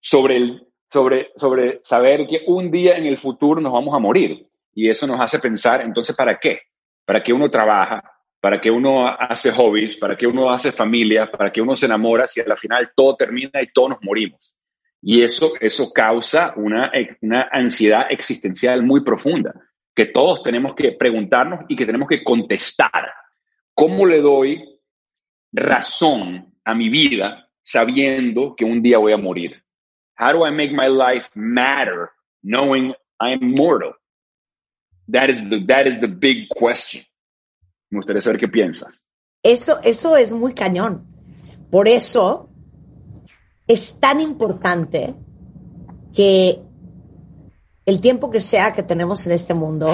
[0.00, 4.46] sobre, el, sobre, sobre saber que un día en el futuro nos vamos a morir.
[4.74, 6.60] Y eso nos hace pensar, entonces, ¿para qué?
[7.04, 8.02] ¿Para qué uno trabaja?
[8.40, 12.26] Para que uno hace hobbies, para que uno hace familia, para que uno se enamora,
[12.26, 14.54] si al final todo termina y todos nos morimos.
[15.00, 19.54] Y eso, eso causa una, una ansiedad existencial muy profunda,
[19.94, 23.12] que todos tenemos que preguntarnos y que tenemos que contestar.
[23.74, 24.80] ¿Cómo le doy
[25.52, 29.62] razón a mi vida sabiendo que un día voy a morir?
[30.18, 32.10] How do I make my life matter
[32.42, 33.94] knowing I'm mortal?
[35.08, 37.07] That is the, that is the big question.
[37.90, 39.02] Me gustaría saber qué piensas.
[39.42, 41.06] Eso, eso es muy cañón.
[41.70, 42.50] Por eso
[43.66, 45.14] es tan importante
[46.12, 46.62] que
[47.84, 49.88] el tiempo que sea que tenemos en este mundo,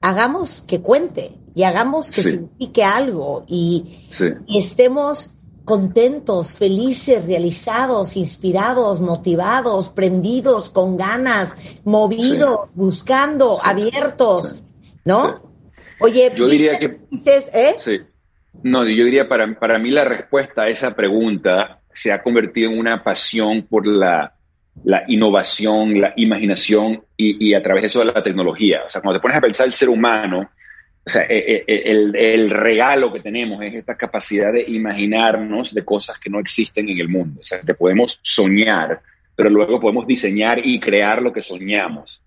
[0.00, 4.06] hagamos que cuente y hagamos que signifique algo y,
[4.46, 5.34] y, estemos
[5.64, 14.62] contentos, felices, realizados, inspirados, motivados, prendidos, con ganas, movidos, buscando, abiertos,
[15.04, 15.47] ¿no?
[16.00, 16.98] Oye, yo diría que...
[17.10, 17.74] Dices, ¿eh?
[17.78, 18.00] Sí.
[18.62, 22.78] No, yo diría, para, para mí la respuesta a esa pregunta se ha convertido en
[22.78, 24.34] una pasión por la,
[24.84, 28.82] la innovación, la imaginación y, y, a través de eso de la tecnología.
[28.86, 30.50] O sea, cuando te pones a pensar el ser humano,
[31.04, 35.84] o sea, eh, eh, el, el, regalo que tenemos es esta capacidad de imaginarnos de
[35.84, 37.40] cosas que no existen en el mundo.
[37.40, 39.00] O sea, que podemos soñar,
[39.34, 42.22] pero luego podemos diseñar y crear lo que soñamos.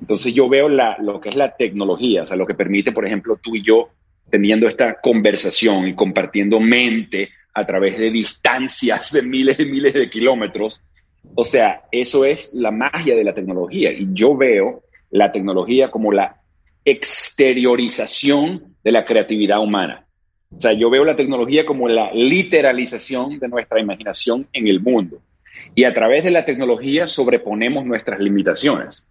[0.00, 3.06] Entonces yo veo la, lo que es la tecnología, o sea, lo que permite, por
[3.06, 3.90] ejemplo, tú y yo
[4.30, 10.10] teniendo esta conversación y compartiendo mente a través de distancias de miles y miles de
[10.10, 10.82] kilómetros.
[11.34, 13.92] O sea, eso es la magia de la tecnología.
[13.92, 16.40] Y yo veo la tecnología como la
[16.84, 20.06] exteriorización de la creatividad humana.
[20.56, 25.20] O sea, yo veo la tecnología como la literalización de nuestra imaginación en el mundo.
[25.74, 29.06] Y a través de la tecnología sobreponemos nuestras limitaciones.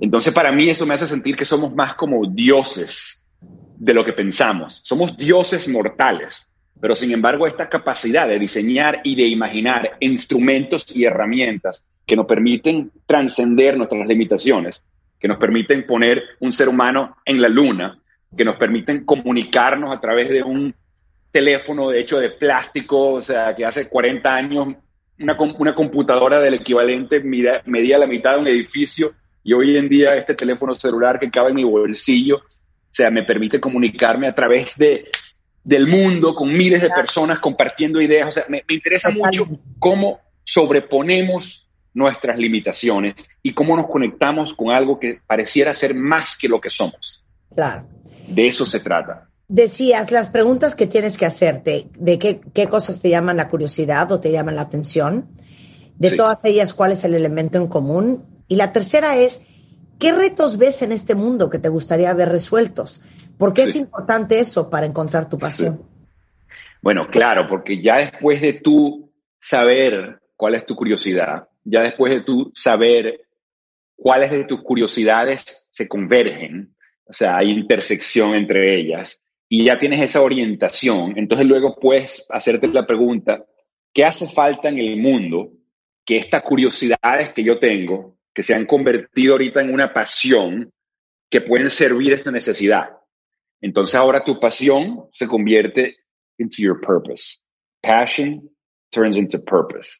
[0.00, 3.24] Entonces, para mí eso me hace sentir que somos más como dioses
[3.78, 4.80] de lo que pensamos.
[4.82, 6.48] Somos dioses mortales,
[6.80, 12.26] pero sin embargo esta capacidad de diseñar y de imaginar instrumentos y herramientas que nos
[12.26, 14.82] permiten trascender nuestras limitaciones,
[15.18, 17.98] que nos permiten poner un ser humano en la luna,
[18.36, 20.74] que nos permiten comunicarnos a través de un
[21.30, 24.68] teléfono de hecho de plástico, o sea, que hace 40 años
[25.20, 29.12] una, una computadora del equivalente medía la mitad de un edificio
[29.42, 33.22] y hoy en día este teléfono celular que cabe en mi bolsillo, o sea, me
[33.22, 35.08] permite comunicarme a través de,
[35.64, 38.28] del mundo con miles de personas compartiendo ideas.
[38.28, 39.46] O sea, me, interesa mucho
[39.78, 46.48] cómo sobreponemos nuestras limitaciones y cómo nos conectamos con algo que pareciera ser más que
[46.48, 47.24] lo que somos.
[47.54, 47.86] Claro.
[48.28, 49.28] De eso se trata.
[49.48, 54.10] Decías las preguntas que tienes que hacerte, de qué, qué cosas te llaman la curiosidad
[54.12, 55.30] o te llaman la atención,
[55.96, 56.16] de Sí.
[56.16, 58.24] todas ellas cuál es el elemento en común.
[58.48, 59.46] Y la tercera es,
[59.98, 63.02] ¿qué retos ves en este mundo que te gustaría ver resueltos?
[63.36, 65.82] ¿Por qué es importante eso para encontrar tu pasión?
[66.82, 72.22] Bueno, claro, porque ya después de tú saber cuál es tu curiosidad, ya después de
[72.22, 73.20] tú saber
[73.94, 80.02] cuáles de tus curiosidades se convergen, o sea, hay intersección entre ellas, y ya tienes
[80.02, 83.44] esa orientación, entonces luego puedes hacerte la pregunta,
[83.92, 85.52] ¿qué hace falta en el mundo
[86.04, 90.72] que estas curiosidades que yo tengo, que se han convertido ahorita en una pasión,
[91.28, 92.90] que pueden servir esta necesidad?
[93.60, 95.96] Entonces ahora tu pasión se convierte
[96.38, 97.40] into your purpose.
[97.82, 98.48] Passion
[98.92, 99.98] turns into purpose.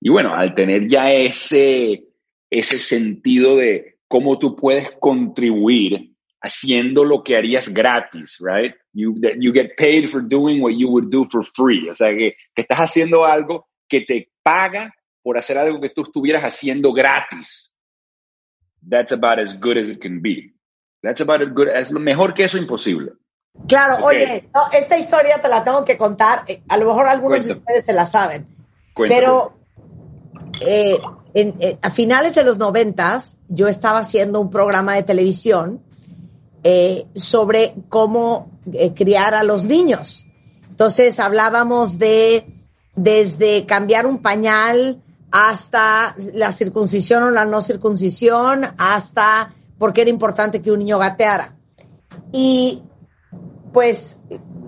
[0.00, 2.04] Y bueno, al tener ya ese,
[2.48, 8.74] ese sentido de cómo tú puedes contribuir haciendo lo que harías gratis, right?
[8.94, 11.90] You, you get paid for doing what you would do for free.
[11.90, 14.90] O sea, que, que estás haciendo algo que te paga
[15.22, 17.73] por hacer algo que tú estuvieras haciendo gratis.
[18.88, 20.54] That's about as good as it can be.
[21.02, 23.12] That's about as good, lo mejor que eso imposible.
[23.68, 24.04] Claro, Ok.
[24.06, 26.44] oye, no, esta historia te la tengo que contar.
[26.48, 27.60] eh, A lo mejor algunos de Cuéntame.
[27.60, 28.46] ustedes se la saben.
[28.94, 29.20] Cuéntame.
[29.20, 29.54] Pero
[30.60, 30.98] eh,
[31.34, 35.82] en- eh, a finales de los noventas, yo estaba haciendo un programa de televisión
[36.62, 40.26] eh, sobre cómo eh, criar a los niños.
[40.70, 42.46] Entonces hablábamos de
[42.96, 45.02] desde cambiar un pañal
[45.36, 50.96] hasta la circuncisión o la no circuncisión, hasta por qué era importante que un niño
[50.96, 51.56] gateara.
[52.30, 52.84] Y
[53.72, 54.20] pues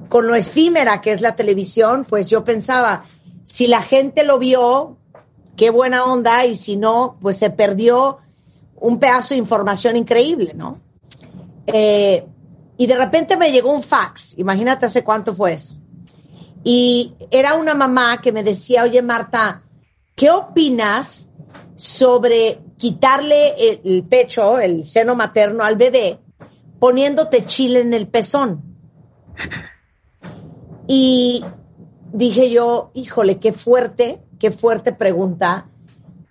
[0.09, 3.05] con lo efímera que es la televisión, pues yo pensaba,
[3.45, 4.97] si la gente lo vio,
[5.57, 8.19] qué buena onda, y si no, pues se perdió
[8.75, 10.81] un pedazo de información increíble, ¿no?
[11.69, 12.27] Eh,
[12.77, 15.77] y de repente me llegó un fax, imagínate hace cuánto fue eso.
[16.65, 19.63] Y era una mamá que me decía, oye Marta,
[20.17, 21.31] ¿qué opinas
[21.77, 26.19] sobre quitarle el, pecho, el seno materno al bebé,
[26.81, 28.63] poniéndote chile en el pezón?
[30.89, 31.45] Y
[32.13, 35.69] dije yo, híjole, qué fuerte, qué fuerte pregunta,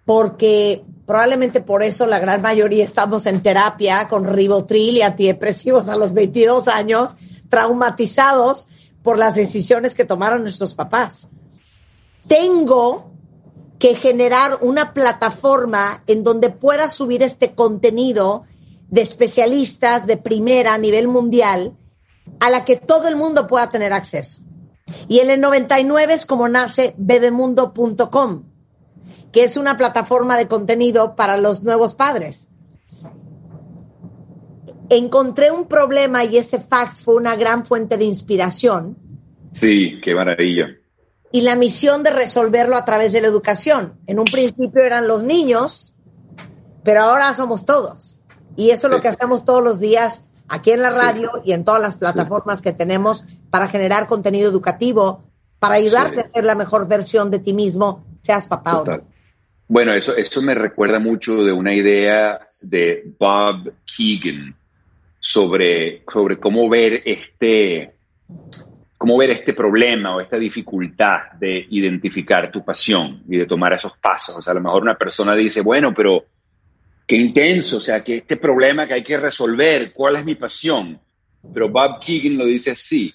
[0.03, 5.95] porque probablemente por eso la gran mayoría estamos en terapia con ribotril y antidepresivos a
[5.95, 7.17] los 22 años,
[7.49, 8.67] traumatizados
[9.03, 11.29] por las decisiones que tomaron nuestros papás.
[12.27, 13.14] Tengo
[13.79, 18.45] que generar una plataforma en donde pueda subir este contenido
[18.89, 21.75] de especialistas de primera a nivel mundial
[22.39, 24.41] a la que todo el mundo pueda tener acceso.
[25.07, 28.43] Y el 99 es como nace bebemundo.com,
[29.31, 32.49] que es una plataforma de contenido para los nuevos padres.
[34.89, 39.05] Encontré un problema y ese fax fue una gran fuente de inspiración
[39.55, 40.75] Sí, qué maravilla.
[41.35, 43.95] Y la misión de resolverlo a través de la educación.
[44.07, 45.93] En un principio eran los niños,
[46.81, 48.21] pero ahora somos todos.
[48.55, 51.65] Y eso es lo que hacemos todos los días aquí en la radio y en
[51.65, 55.25] todas las plataformas que tenemos para generar contenido educativo,
[55.59, 56.21] para ayudarte Sí.
[56.21, 58.99] a ser la mejor versión de ti mismo, seas papá o Total.
[58.99, 59.07] no.
[59.67, 64.55] Bueno, eso, eso me recuerda mucho de una idea de Bob Keegan
[65.19, 67.93] sobre, sobre cómo ver este
[69.05, 73.95] cómo ver este problema o esta dificultad de identificar tu pasión y de tomar esos
[73.99, 74.37] pasos.
[74.37, 76.25] O sea, a lo mejor una persona dice, bueno, pero
[77.05, 80.99] qué intenso, o sea, que este problema que hay que resolver, ¿cuál es mi pasión?
[81.53, 83.13] Pero Bob Keegan lo dice así,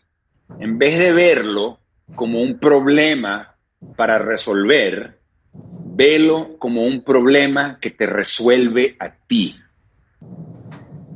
[0.61, 1.81] en vez de verlo
[2.15, 3.57] como un problema
[3.97, 5.19] para resolver,
[5.53, 9.60] velo como un problema que te resuelve a ti.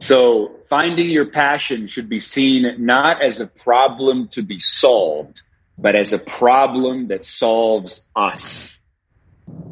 [0.04, 5.40] So, finding your passion should be seen not as a problem to be solved,
[5.78, 8.80] but as a problem that solves us.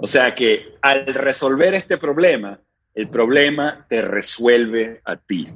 [0.00, 2.58] O sea que al resolver este problema,
[2.94, 5.48] el problema te resuelve a ti.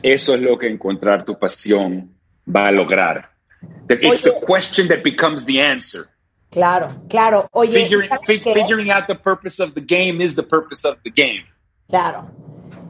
[0.00, 2.14] Eso es lo que encontrar tu pasión
[2.46, 3.30] va a lograr.
[3.88, 6.08] It's the question that becomes the answer.
[6.52, 7.48] Claro, claro.
[7.52, 11.42] Oye, Figuring, figuring out the purpose of the game is the purpose of the game.
[11.88, 12.30] Claro,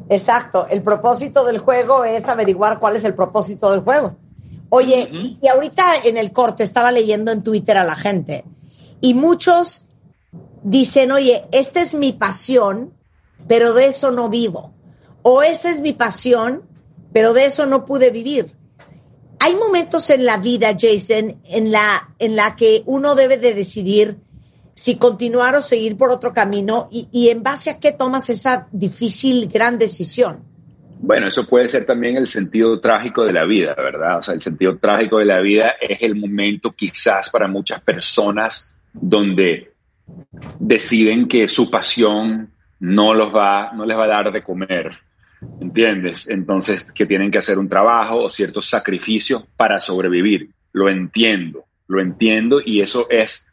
[0.09, 0.67] exacto.
[0.69, 4.17] El propósito del juego es averiguar cuál es el propósito del juego.
[4.71, 5.11] Oye,
[5.43, 8.45] y ahorita en el corte estaba leyendo en Twitter a la gente
[9.03, 9.87] y muchos
[10.63, 12.95] dicen, oye, esta es mi pasión,
[13.47, 14.73] pero de eso no vivo.
[15.23, 16.63] O esa es mi pasión,
[17.13, 18.57] pero de eso no pude vivir.
[19.41, 24.21] Hay momentos en la vida, Jason, en la, en la que uno debe de decidir
[24.75, 28.69] si continuar o seguir por otro camino y, y en base a qué tomas esa
[28.73, 30.53] difícil, gran decisión.
[31.05, 34.19] Bueno, eso puede ser también el sentido trágico de la vida, ¿verdad?
[34.19, 38.73] O sea, el sentido trágico de la vida es el momento quizás para muchas personas
[38.93, 39.73] donde
[40.61, 44.93] deciden que su pasión no los va, no les va a dar de comer,
[45.61, 46.29] ¿entiendes?
[46.29, 50.51] Entonces que tienen que hacer un trabajo o ciertos sacrificios para sobrevivir.
[50.73, 53.47] Lo entiendo, lo entiendo y eso es,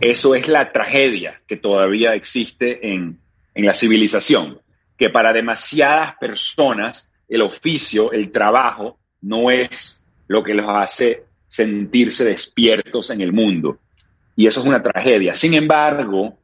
[0.00, 3.20] eso es la tragedia que todavía existe en,
[3.54, 4.60] en la civilización
[4.96, 12.24] que para demasiadas personas el oficio, el trabajo, no es lo que los hace sentirse
[12.24, 13.78] despiertos en el mundo.
[14.34, 15.34] Y eso es una tragedia.
[15.34, 16.38] Sin embargo,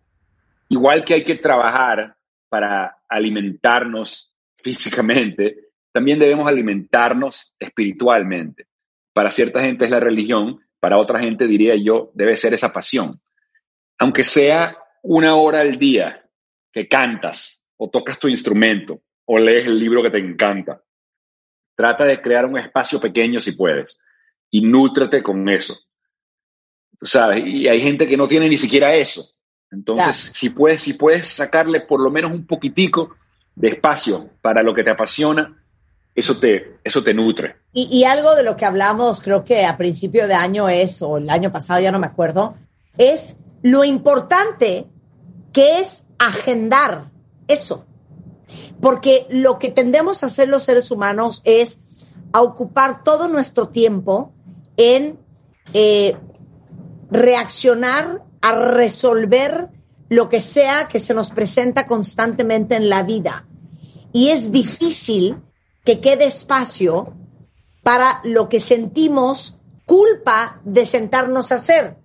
[0.69, 2.17] igual que hay que trabajar
[2.49, 5.57] para alimentarnos físicamente,
[5.93, 8.67] también debemos alimentarnos espiritualmente.
[9.13, 13.21] Para cierta gente es la religión, para otra gente diría yo, debe ser esa pasión.
[14.01, 16.29] Aunque sea una hora al día
[16.73, 20.83] que cantas, o tocas tu instrumento o lees el libro que te encanta.
[21.77, 23.97] Trata de crear un espacio pequeño si puedes
[24.51, 25.79] y nútrate con eso.
[27.01, 27.45] ¿Sabes?
[27.47, 29.25] Y hay gente que no tiene ni siquiera eso.
[29.71, 33.17] Entonces, si, puedes, si puedes sacarle por lo menos un poquitico
[33.55, 35.62] de espacio para lo que te apasiona,
[36.15, 37.57] eso te, eso te nutre.
[37.73, 41.17] Y, y, algo de lo que hablamos, creo que a principio de año es, o
[41.17, 42.55] el año pasado, ya no me acuerdo,
[42.99, 44.87] es lo importante
[45.53, 47.11] que es agendar
[47.49, 47.87] eso.
[48.81, 51.81] Porque lo que tendemos a hacer los seres humanos es
[52.33, 54.33] a ocupar todo nuestro tiempo
[54.77, 55.19] en
[55.73, 56.17] eh,
[57.11, 59.69] reaccionar a resolver
[60.09, 63.47] lo que sea que se nos presenta constantemente en la vida.
[64.13, 65.37] Y es difícil
[65.85, 67.15] que quede espacio
[67.83, 71.99] para lo que sentimos culpa de sentarnos a hacer.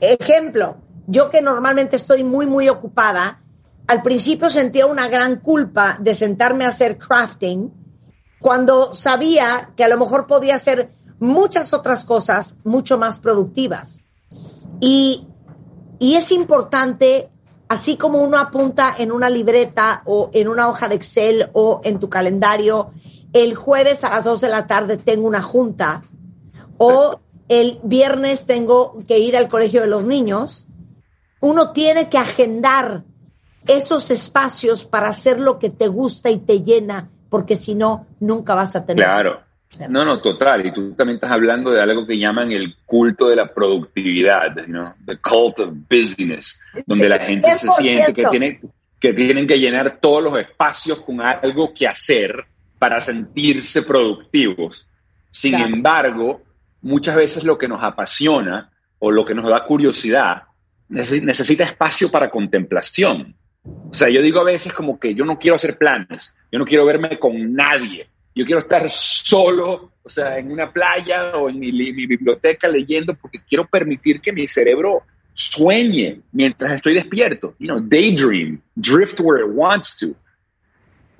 [0.00, 3.42] Ejemplo, yo que normalmente estoy muy, muy ocupada,
[3.86, 7.72] al principio sentía una gran culpa de sentarme a hacer crafting
[8.40, 14.02] cuando sabía que a lo mejor podía hacer muchas otras cosas mucho más productivas.
[14.80, 15.26] Y,
[15.98, 17.30] y es importante,
[17.68, 21.98] así como uno apunta en una libreta o en una hoja de Excel o en
[21.98, 22.92] tu calendario,
[23.32, 26.02] el jueves a las 2 de la tarde tengo una junta
[26.78, 30.68] o el viernes tengo que ir al colegio de los niños,
[31.40, 33.04] uno tiene que agendar
[33.66, 38.54] esos espacios para hacer lo que te gusta y te llena, porque si no, nunca
[38.54, 39.04] vas a tener.
[39.04, 39.47] Claro.
[39.88, 40.66] No, no, total.
[40.66, 44.94] Y tú también estás hablando de algo que llaman el culto de la productividad, ¿no?
[45.04, 48.60] The cult of business, donde la gente se siente que, tiene,
[48.98, 52.46] que tienen que llenar todos los espacios con algo que hacer
[52.78, 54.88] para sentirse productivos.
[55.30, 56.42] Sin embargo,
[56.82, 60.44] muchas veces lo que nos apasiona o lo que nos da curiosidad
[60.88, 63.36] necesita espacio para contemplación.
[63.64, 66.64] O sea, yo digo a veces como que yo no quiero hacer planes, yo no
[66.64, 68.08] quiero verme con nadie,
[68.38, 73.40] yo quiero estar solo, o sea, en una playa o en mi, biblioteca leyendo porque
[73.40, 75.02] quiero permitir que mi cerebro
[75.34, 80.14] sueñe mientras estoy despierto, you know, daydream, drift where it wants to.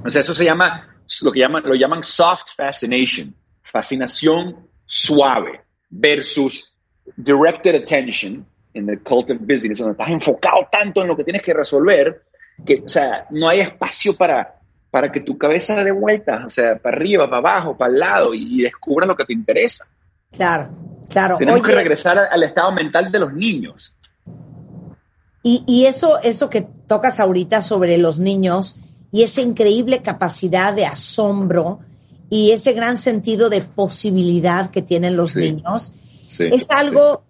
[0.05, 5.61] O sea, eso se llama, lo que llaman, lo llaman soft fascination, fascinación suave
[5.91, 6.73] versus
[7.17, 11.43] directed attention in the cult of business, donde estás enfocado tanto en lo que tienes
[11.43, 12.23] que resolver
[12.65, 14.58] que, o sea, no hay espacio para,
[14.91, 18.35] para que tu cabeza dé vueltas, o sea, para arriba, para abajo, para el lado
[18.35, 19.87] y, descubra lo que te interesa.
[20.33, 20.71] Claro,
[21.09, 21.37] claro.
[21.39, 23.95] Tenemos que regresar al estado mental de los niños.
[25.43, 28.81] Y, y, eso, eso que tocas ahorita sobre los niños
[29.13, 31.81] y esa increíble capacidad de asombro
[32.31, 35.95] y ese gran sentido de posibilidad que tienen los niños,
[36.39, 37.25] es algo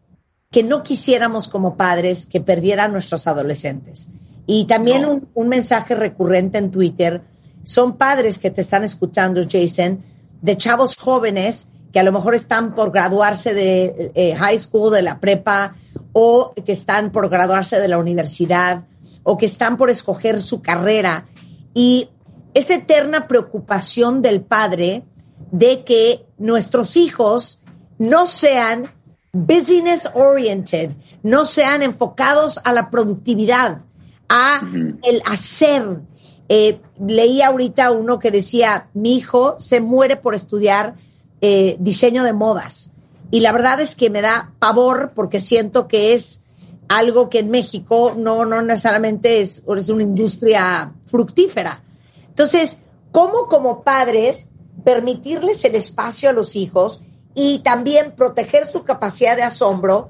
[0.51, 4.11] que no quisiéramos como padres que perdieran nuestros adolescentes.
[4.47, 7.21] Y también un, mensaje recurrente en Twitter.
[7.69, 10.03] Son padres que te están escuchando, Jason,
[10.41, 15.03] de chavos jóvenes que a lo mejor están por graduarse de eh, high school, de
[15.03, 15.77] la prepa,
[16.15, 18.85] o que están por graduarse de la universidad,
[19.23, 21.27] o que están por escoger su carrera.
[21.75, 22.09] Y
[22.55, 25.05] esa eterna preocupación del padre
[25.51, 27.61] de que nuestros hijos
[27.99, 28.89] no sean
[29.35, 33.83] business oriented, no sean enfocados a la productividad,
[34.31, 34.63] a
[35.03, 36.01] el hacer.
[36.49, 40.97] Eh, leí ahorita uno que decía, mi hijo se muere por estudiar
[41.41, 42.93] eh, diseño de modas.
[43.31, 46.43] Y la verdad es que me da pavor porque siento que es
[46.89, 51.83] algo que en México no, no necesariamente es, es una industria fructífera.
[52.29, 52.79] Entonces,
[53.13, 54.49] ¿cómo como padres
[54.85, 57.03] permitirles el espacio a los hijos
[57.35, 60.09] y también proteger su capacidad de asombro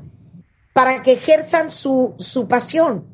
[0.72, 3.04] para que ejerzan su, su pasión?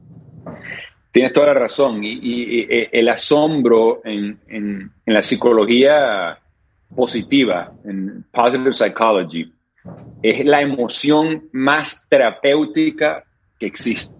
[1.14, 2.02] Tienes toda la razón.
[2.02, 6.36] Y, y el asombro en, en- en la psicología
[6.94, 9.52] positiva, en positive psychology,
[10.22, 13.22] es la emoción más terapéutica
[13.60, 14.12] que existe.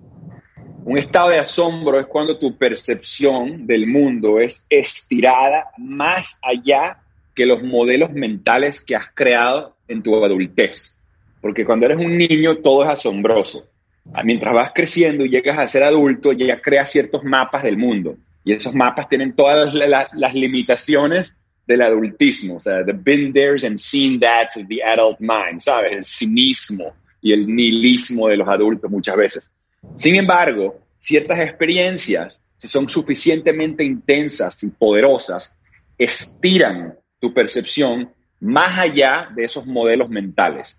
[0.85, 6.99] Un estado de asombro es cuando tu percepción del mundo es estirada más allá
[7.35, 10.97] que los modelos mentales que has creado en tu adultez.
[11.41, 13.65] Porque cuando eres un niño todo es asombroso.
[14.13, 18.17] Ah, Mientras vas creciendo y llegas a ser adulto, ya creas ciertos mapas del mundo.
[18.45, 21.37] Y esos mapas tienen todas la- la- las limitaciones
[21.67, 22.57] del adultismo.
[22.57, 25.93] O sea, the been there's and seen that's of the adult mind, ¿sabes?
[25.93, 26.93] El cinismo
[27.23, 29.51] y el nihilismo de los adultos muchas veces.
[29.97, 35.51] Sin embargo, ciertas experiencias, si son suficientemente intensas y poderosas,
[35.97, 40.77] estiran tu percepción más allá de esos modelos mentales.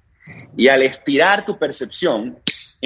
[0.56, 2.38] Y al estirar tu percepción,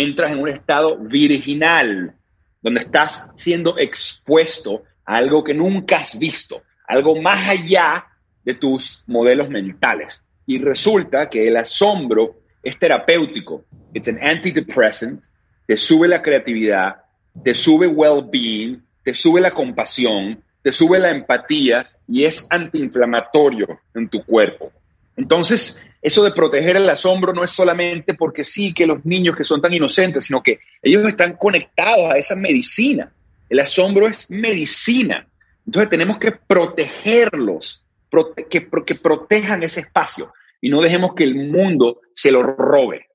[0.02, 2.16] entras en un estado virginal,
[2.62, 8.06] donde estás siendo expuesto a algo que nunca has visto, algo más allá
[8.44, 10.22] de tus modelos mentales.
[10.46, 13.66] Y resulta que el asombro es terapéutico.
[13.94, 15.24] It's an antidepressant,
[15.68, 16.96] te sube la creatividad,
[17.44, 24.10] te sube well-being, te sube la compasión, te sube la empatía y es antiinflamatorio en
[24.10, 24.72] tu cuerpo.
[25.20, 29.44] Entonces, eso de proteger el asombro no es solamente porque sí que los niños que
[29.44, 33.12] son tan inocentes, sino que ellos están conectados a esa medicina.
[33.50, 35.28] El asombro es medicina.
[35.66, 41.36] Entonces tenemos que protegerlos, prote- que, que protejan ese espacio y no dejemos que el
[41.36, 43.08] mundo se lo robe.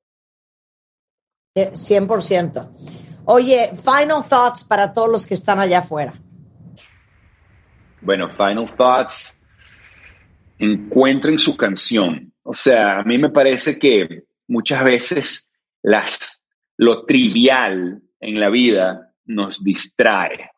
[1.56, 2.68] Eh, 100%.
[3.24, 6.12] Oye, final thoughts para todos los que están allá afuera.
[8.02, 9.38] Bueno, Final Thoughts,
[10.58, 12.32] encuentren su canción.
[12.42, 15.48] O sea, a mí me parece que muchas veces
[15.82, 16.40] las,
[16.76, 20.50] lo trivial en la vida nos distrae.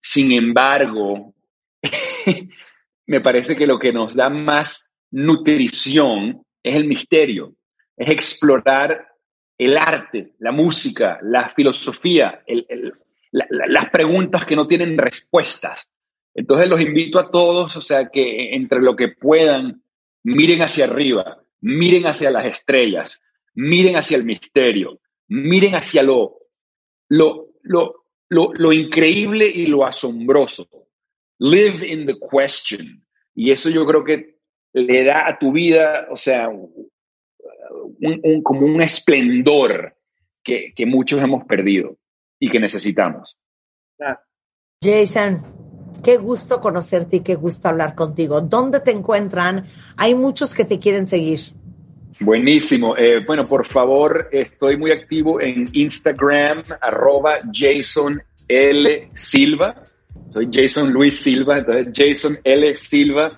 [0.00, 1.34] Sin embargo,
[3.06, 7.54] me parece que lo que nos da más nutrición es el misterio,
[7.96, 9.06] es explorar
[9.56, 12.42] el arte, la música, la filosofía,
[13.30, 15.90] las preguntas que no tienen respuestas.
[16.38, 19.82] Entonces los invito a todos, o sea, que entre lo que puedan,
[20.22, 23.20] miren hacia arriba, miren hacia las estrellas,
[23.54, 26.36] miren hacia el misterio, miren hacia lo,
[27.08, 30.68] lo, lo, lo, lo increíble y lo asombroso.
[31.40, 33.04] Live in the question.
[33.34, 34.36] Y eso yo creo que
[34.74, 36.70] le da a tu vida, o sea, un,
[38.44, 39.96] como un esplendor
[40.44, 41.96] que, que muchos hemos perdido
[42.38, 43.36] y que necesitamos.
[44.80, 45.57] Jason,
[46.02, 48.40] qué gusto conocerte y qué gusto hablar contigo.
[48.40, 49.66] ¿Dónde te encuentran?
[49.96, 51.40] Hay muchos que te quieren seguir.
[52.20, 52.96] Buenísimo.
[52.96, 59.10] Eh, bueno, por favor, estoy muy activo en Instagram, arroba Jason L.
[59.12, 59.82] Silva.
[60.30, 62.76] Soy Jason Luis Silva, entonces Jason L.
[62.76, 63.28] Silva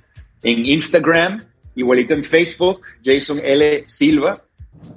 [0.43, 1.43] en Instagram,
[1.75, 3.85] igualito en Facebook, Jason L.
[3.87, 4.41] Silva.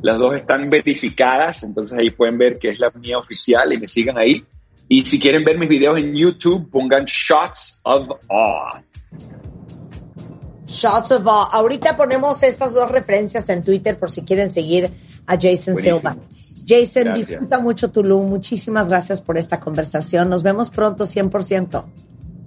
[0.01, 3.87] Las dos están verificadas, entonces ahí pueden ver que es la mía oficial y me
[3.87, 4.43] sigan ahí.
[4.87, 8.83] Y si quieren ver mis videos en YouTube, pongan Shots of Awe.
[10.67, 11.47] Shots of Awe.
[11.51, 14.89] Ahorita ponemos esas dos referencias en Twitter por si quieren seguir
[15.25, 15.99] a Jason Buenísimo.
[15.99, 16.17] Silva.
[16.65, 17.27] Jason, Gracias.
[17.27, 18.29] disfruta mucho Tulum.
[18.29, 20.29] Muchísimas gracias por esta conversación.
[20.29, 21.83] Nos vemos pronto, 100%.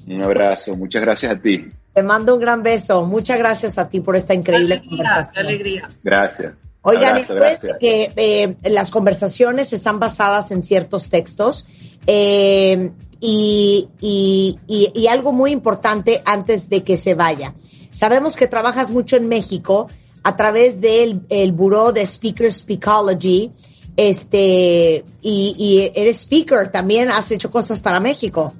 [0.08, 1.68] Un abrazo, muchas gracias a ti.
[1.92, 3.04] Te mando un gran beso.
[3.04, 5.46] Muchas gracias a ti por esta increíble alegría, conversación.
[5.46, 5.88] alegría.
[6.02, 6.52] Gracias.
[6.88, 7.76] Oigan, Abrazo, gracias.
[7.80, 11.66] que eh, las conversaciones están basadas en ciertos textos
[12.06, 17.54] eh, y, y- y- y algo muy importante antes de que se vaya.
[17.90, 19.88] Sabemos que trabajas mucho en México
[20.22, 23.50] a través del el Buró de Speaker Speakology
[23.96, 28.52] este, y, y eres speaker, también has hecho cosas para México.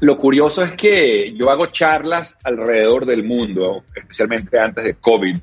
[0.00, 5.36] Lo curioso es que yo hago charlas alrededor del mundo, especialmente antes de COVID,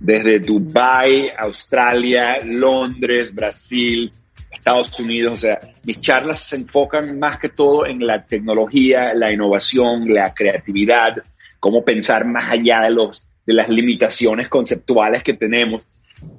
[0.00, 4.10] desde Dubai, Australia, Londres, Brasil,
[4.50, 5.32] Estados Unidos.
[5.32, 10.32] O sea, mis charlas se enfocan más que todo en la tecnología, la innovación, la
[10.34, 11.16] creatividad,
[11.60, 15.86] cómo pensar más allá de, los, de las limitaciones conceptuales que tenemos.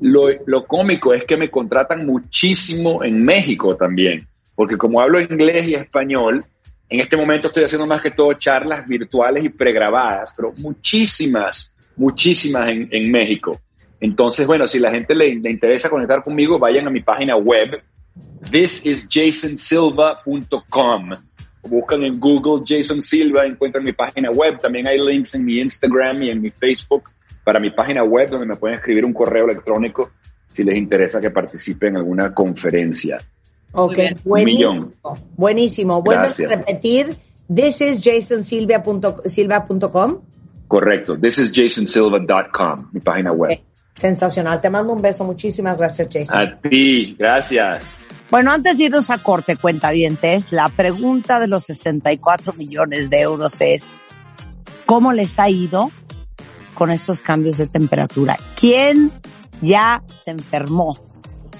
[0.01, 5.69] Lo, lo cómico es que me contratan muchísimo en México también, porque como hablo inglés
[5.69, 6.43] y español,
[6.89, 12.69] en este momento estoy haciendo más que todo charlas virtuales y pregrabadas, pero muchísimas, muchísimas
[12.69, 13.59] en, en México.
[13.99, 17.81] Entonces, bueno, si la gente le, le interesa conectar conmigo, vayan a mi página web,
[18.49, 21.09] thisisjasonsilva.com.
[21.63, 24.57] Buscan en Google Jason Silva, encuentran mi página web.
[24.59, 27.09] También hay links en mi Instagram y en mi Facebook
[27.43, 30.11] para mi página web donde me pueden escribir un correo electrónico
[30.55, 33.17] si les interesa que participe en alguna conferencia.
[33.73, 34.73] Ok, buenísimo.
[34.73, 34.93] millón.
[35.35, 36.01] Buenísimo.
[36.01, 36.49] Vuelve a Gracias.
[36.49, 37.15] repetir.
[37.53, 40.21] This is jasonsilva.com.
[40.69, 41.17] Correcto.
[41.17, 43.59] This is jasonsilva.com, mi página web.
[43.95, 44.61] Sensacional.
[44.61, 45.23] Te mando un beso.
[45.23, 46.37] Muchísimas gracias, Jason.
[46.37, 47.81] A ti, gracias.
[48.29, 53.59] Bueno, antes de irnos a corte, cuentavientes, la pregunta de los 64 millones de euros
[53.61, 53.89] es,
[54.85, 55.89] ¿cómo les ha ido
[56.75, 58.37] con estos cambios de temperatura?
[58.55, 59.11] ¿Quién
[59.61, 60.99] ya se enfermó?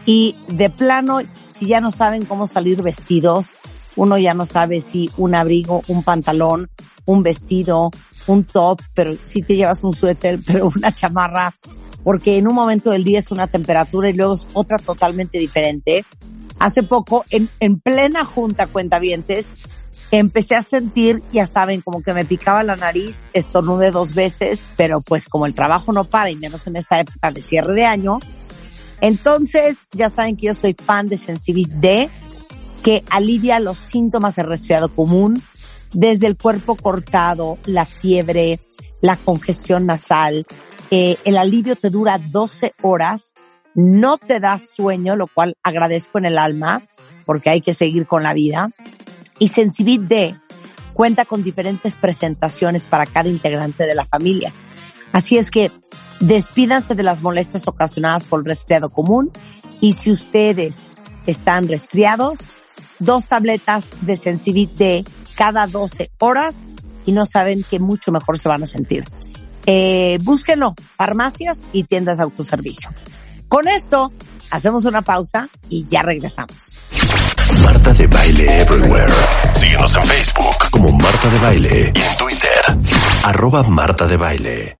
[0.06, 3.58] Y de plano, si ya no saben cómo salir vestidos,
[4.00, 6.70] uno ya no sabe si un abrigo, un pantalón,
[7.06, 7.92] un vestido,
[8.28, 11.54] un top, pero si te llevas un suéter, pero una chamarra,
[12.02, 16.06] porque en un momento del día es una temperatura y luego es otra totalmente diferente.
[16.60, 19.52] Hace poco, en, en plena junta cuentavientes,
[20.12, 25.02] empecé a sentir, ya saben, como que me picaba la nariz, estornudé dos veces, pero
[25.02, 28.20] pues como el trabajo no para y menos en esta época de cierre de año,
[29.02, 32.10] entonces ya saben que yo soy fan de Sensibit D,
[32.90, 35.44] que alivia los síntomas de resfriado común,
[35.94, 38.62] desde el cuerpo cortado, la fiebre,
[39.00, 40.48] la congestión nasal.
[40.90, 43.36] Eh, el alivio te dura 12 horas,
[43.76, 46.82] no te da sueño, lo cual agradezco en el alma,
[47.28, 48.72] porque hay que seguir con la vida.
[49.38, 50.36] Y Sensibit D
[50.96, 54.52] cuenta con diferentes presentaciones para cada integrante de la familia.
[55.12, 55.72] Así es que
[56.22, 59.32] despídanse de las molestias ocasionadas por el resfriado común
[59.80, 60.82] y si ustedes
[61.28, 62.40] están resfriados,
[63.00, 66.66] dos tabletas de Sensibit D cada 12 horas
[67.06, 69.06] y no saben que mucho mejor se van a sentir.
[69.66, 72.90] Eh, búsquenlo, farmacias y tiendas de autoservicio.
[73.48, 74.10] Con esto,
[74.52, 76.78] hacemos una pausa y ya regresamos.
[77.64, 79.14] Marta de Baile Everywhere.
[79.54, 82.62] Síguenos en Facebook como Marta de Baile y en Twitter,
[83.24, 84.80] arroba Marta de Baile.